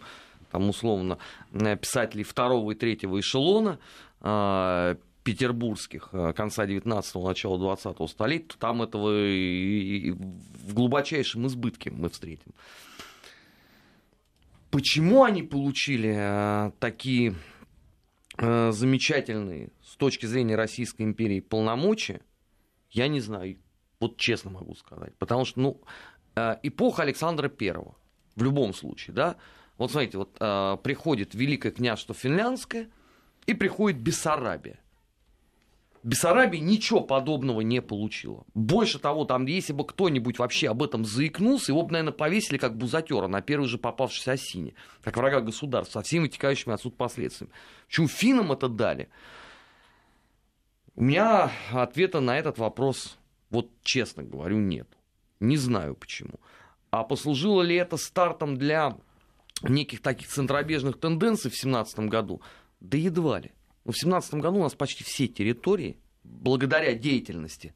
там 0.55 0.69
условно 0.69 1.17
э, 1.51 1.75
писателей 1.75 2.23
второго 2.23 2.71
и 2.71 2.75
третьего 2.75 3.19
эшелона 3.19 3.77
э, 4.21 4.95
петербургских 5.23 6.09
э, 6.13 6.31
конца 6.31 6.65
19-го, 6.65 7.27
начала 7.27 7.75
20-го 7.75 8.07
столетия, 8.07 8.47
то 8.47 8.57
там 8.57 8.81
этого 8.81 9.11
и 9.27 10.11
в 10.11 10.73
глубочайшем 10.73 11.45
избытке 11.47 11.91
мы 11.91 12.07
встретим. 12.07 12.53
Почему 14.71 15.25
они 15.25 15.43
получили 15.43 16.71
такие 16.79 17.35
замечательные 18.37 19.69
с 19.83 19.95
точки 19.95 20.25
зрения 20.25 20.55
Российской 20.55 21.03
империи 21.03 21.39
полномочия, 21.39 22.21
я 22.91 23.07
не 23.07 23.21
знаю. 23.21 23.57
Вот 24.01 24.17
честно 24.17 24.51
могу 24.51 24.75
сказать. 24.75 25.15
Потому 25.17 25.45
что, 25.45 25.59
ну, 25.61 25.81
эпоха 26.61 27.03
Александра 27.03 27.47
Первого, 27.47 27.95
в 28.35 28.43
любом 28.43 28.73
случае, 28.73 29.13
да, 29.13 29.37
вот 29.77 29.91
смотрите, 29.91 30.17
вот 30.17 30.35
э, 30.39 30.77
приходит 30.83 31.33
Великое 31.33 31.71
княжество 31.71 32.15
Финляндское 32.15 32.89
и 33.45 33.53
приходит 33.53 33.99
Бессарабия. 33.99 34.79
Бессарабия 36.05 36.59
ничего 36.59 37.01
подобного 37.01 37.61
не 37.61 37.81
получила. 37.81 38.45
Больше 38.53 38.99
того, 38.99 39.25
там, 39.25 39.47
если 39.47 39.73
бы 39.73 39.87
кто-нибудь 39.87 40.37
вообще 40.37 40.69
об 40.69 40.83
этом 40.83 41.03
заикнулся, 41.03 41.71
его 41.71 41.81
бы, 41.81 41.93
наверное, 41.93 42.13
повесили 42.13 42.57
как 42.59 42.77
бузатера 42.77 43.27
на 43.27 43.41
первой 43.41 43.67
же 43.67 43.79
попавшейся 43.79 44.33
осине, 44.33 44.75
как 45.01 45.17
врага 45.17 45.41
государства, 45.41 46.01
со 46.01 46.05
всеми 46.05 46.25
вытекающими 46.25 46.75
отсюда 46.75 46.95
последствиями. 46.95 47.51
Почему 47.87 48.07
финнам 48.07 48.51
это 48.51 48.69
дали? 48.69 49.09
У 50.95 51.03
меня 51.03 51.51
ответа 51.71 52.19
на 52.19 52.37
этот 52.37 52.59
вопрос, 52.59 53.17
вот 53.49 53.71
честно 53.81 54.21
говорю, 54.21 54.59
нет. 54.59 54.87
Не 55.39 55.57
знаю 55.57 55.95
почему. 55.95 56.39
А 56.91 57.03
послужило 57.03 57.63
ли 57.63 57.75
это 57.75 57.97
стартом 57.97 58.57
для 58.57 58.95
неких 59.61 60.01
таких 60.01 60.27
центробежных 60.27 60.99
тенденций 60.99 61.49
в 61.49 61.53
2017 61.53 61.99
году, 61.99 62.41
да 62.79 62.97
едва 62.97 63.39
ли. 63.39 63.51
Но 63.83 63.91
в 63.91 63.95
2017 63.95 64.33
году 64.35 64.57
у 64.57 64.63
нас 64.63 64.73
почти 64.73 65.03
все 65.03 65.27
территории, 65.27 65.97
благодаря 66.23 66.93
деятельности 66.93 67.73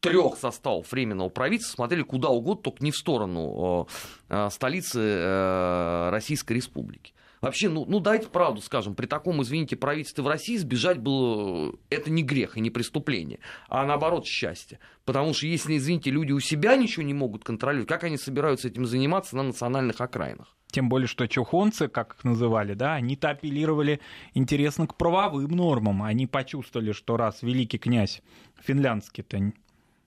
трех 0.00 0.36
составов 0.36 0.90
временного 0.90 1.28
правительства 1.28 1.76
смотрели 1.76 2.02
куда 2.02 2.28
угодно, 2.28 2.62
только 2.62 2.82
не 2.82 2.90
в 2.90 2.96
сторону 2.96 3.88
э, 4.28 4.48
столицы 4.50 5.00
э, 5.00 6.10
Российской 6.10 6.54
Республики. 6.54 7.14
Вообще, 7.40 7.68
ну, 7.68 7.84
ну 7.86 7.98
дайте 7.98 8.28
правду 8.28 8.60
скажем, 8.60 8.94
при 8.94 9.06
таком, 9.06 9.42
извините, 9.42 9.74
правительстве 9.74 10.22
в 10.22 10.28
России 10.28 10.56
сбежать 10.56 10.98
было, 10.98 11.74
это 11.90 12.08
не 12.08 12.22
грех 12.22 12.56
и 12.56 12.60
не 12.60 12.70
преступление, 12.70 13.40
а 13.68 13.84
наоборот 13.84 14.26
счастье. 14.26 14.78
Потому 15.04 15.34
что 15.34 15.46
если, 15.46 15.76
извините, 15.76 16.10
люди 16.10 16.30
у 16.30 16.38
себя 16.38 16.76
ничего 16.76 17.02
не 17.02 17.14
могут 17.14 17.42
контролировать, 17.42 17.88
как 17.88 18.04
они 18.04 18.16
собираются 18.16 18.68
этим 18.68 18.86
заниматься 18.86 19.36
на 19.36 19.42
национальных 19.42 20.00
окраинах? 20.00 20.56
Тем 20.72 20.88
более, 20.88 21.06
что 21.06 21.28
чухонцы, 21.28 21.86
как 21.86 22.14
их 22.14 22.24
называли, 22.24 22.72
да, 22.72 22.94
они-то 22.94 23.28
апеллировали 23.28 24.00
интересно 24.32 24.86
к 24.86 24.96
правовым 24.96 25.50
нормам. 25.50 26.02
Они 26.02 26.26
почувствовали, 26.26 26.92
что 26.92 27.18
раз 27.18 27.42
великий 27.42 27.76
князь 27.76 28.22
финляндский-то 28.58 29.52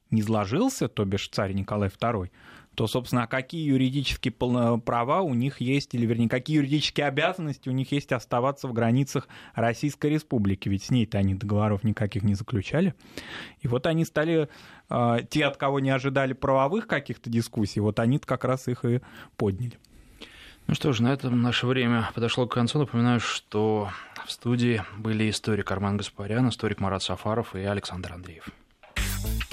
не 0.09 0.21
сложился, 0.23 0.87
то 0.87 1.05
бишь 1.05 1.29
царь 1.29 1.53
Николай 1.53 1.89
II, 1.89 2.31
то, 2.73 2.87
собственно, 2.87 3.23
а 3.23 3.27
какие 3.27 3.63
юридические 3.67 4.33
права 4.33 5.21
у 5.21 5.35
них 5.35 5.61
есть, 5.61 5.93
или, 5.93 6.07
вернее, 6.07 6.29
какие 6.29 6.57
юридические 6.57 7.05
обязанности 7.05 7.69
у 7.69 7.71
них 7.71 7.91
есть 7.91 8.11
оставаться 8.11 8.67
в 8.67 8.73
границах 8.73 9.27
Российской 9.53 10.07
Республики, 10.07 10.67
ведь 10.67 10.85
с 10.85 10.89
ней-то 10.89 11.19
они 11.19 11.35
договоров 11.35 11.83
никаких 11.83 12.23
не 12.23 12.33
заключали. 12.33 12.95
И 13.61 13.67
вот 13.67 13.85
они 13.85 14.03
стали, 14.03 14.49
э, 14.89 15.17
те, 15.29 15.45
от 15.45 15.57
кого 15.57 15.79
не 15.79 15.91
ожидали 15.91 16.33
правовых 16.33 16.87
каких-то 16.87 17.29
дискуссий, 17.29 17.81
вот 17.81 17.99
они 17.99 18.17
как 18.17 18.43
раз 18.45 18.67
их 18.67 18.83
и 18.83 19.01
подняли. 19.37 19.77
Ну 20.67 20.73
что 20.73 20.93
ж, 20.93 20.99
на 21.01 21.13
этом 21.13 21.41
наше 21.41 21.67
время 21.67 22.09
подошло 22.15 22.47
к 22.47 22.53
концу. 22.53 22.79
Напоминаю, 22.79 23.19
что 23.19 23.89
в 24.25 24.31
студии 24.31 24.83
были 24.97 25.29
историк 25.29 25.71
Арман 25.71 25.97
Гаспарян, 25.97 26.49
историк 26.49 26.79
Марат 26.79 27.03
Сафаров 27.03 27.55
и 27.55 27.59
Александр 27.59 28.13
Андреев. 28.13 28.49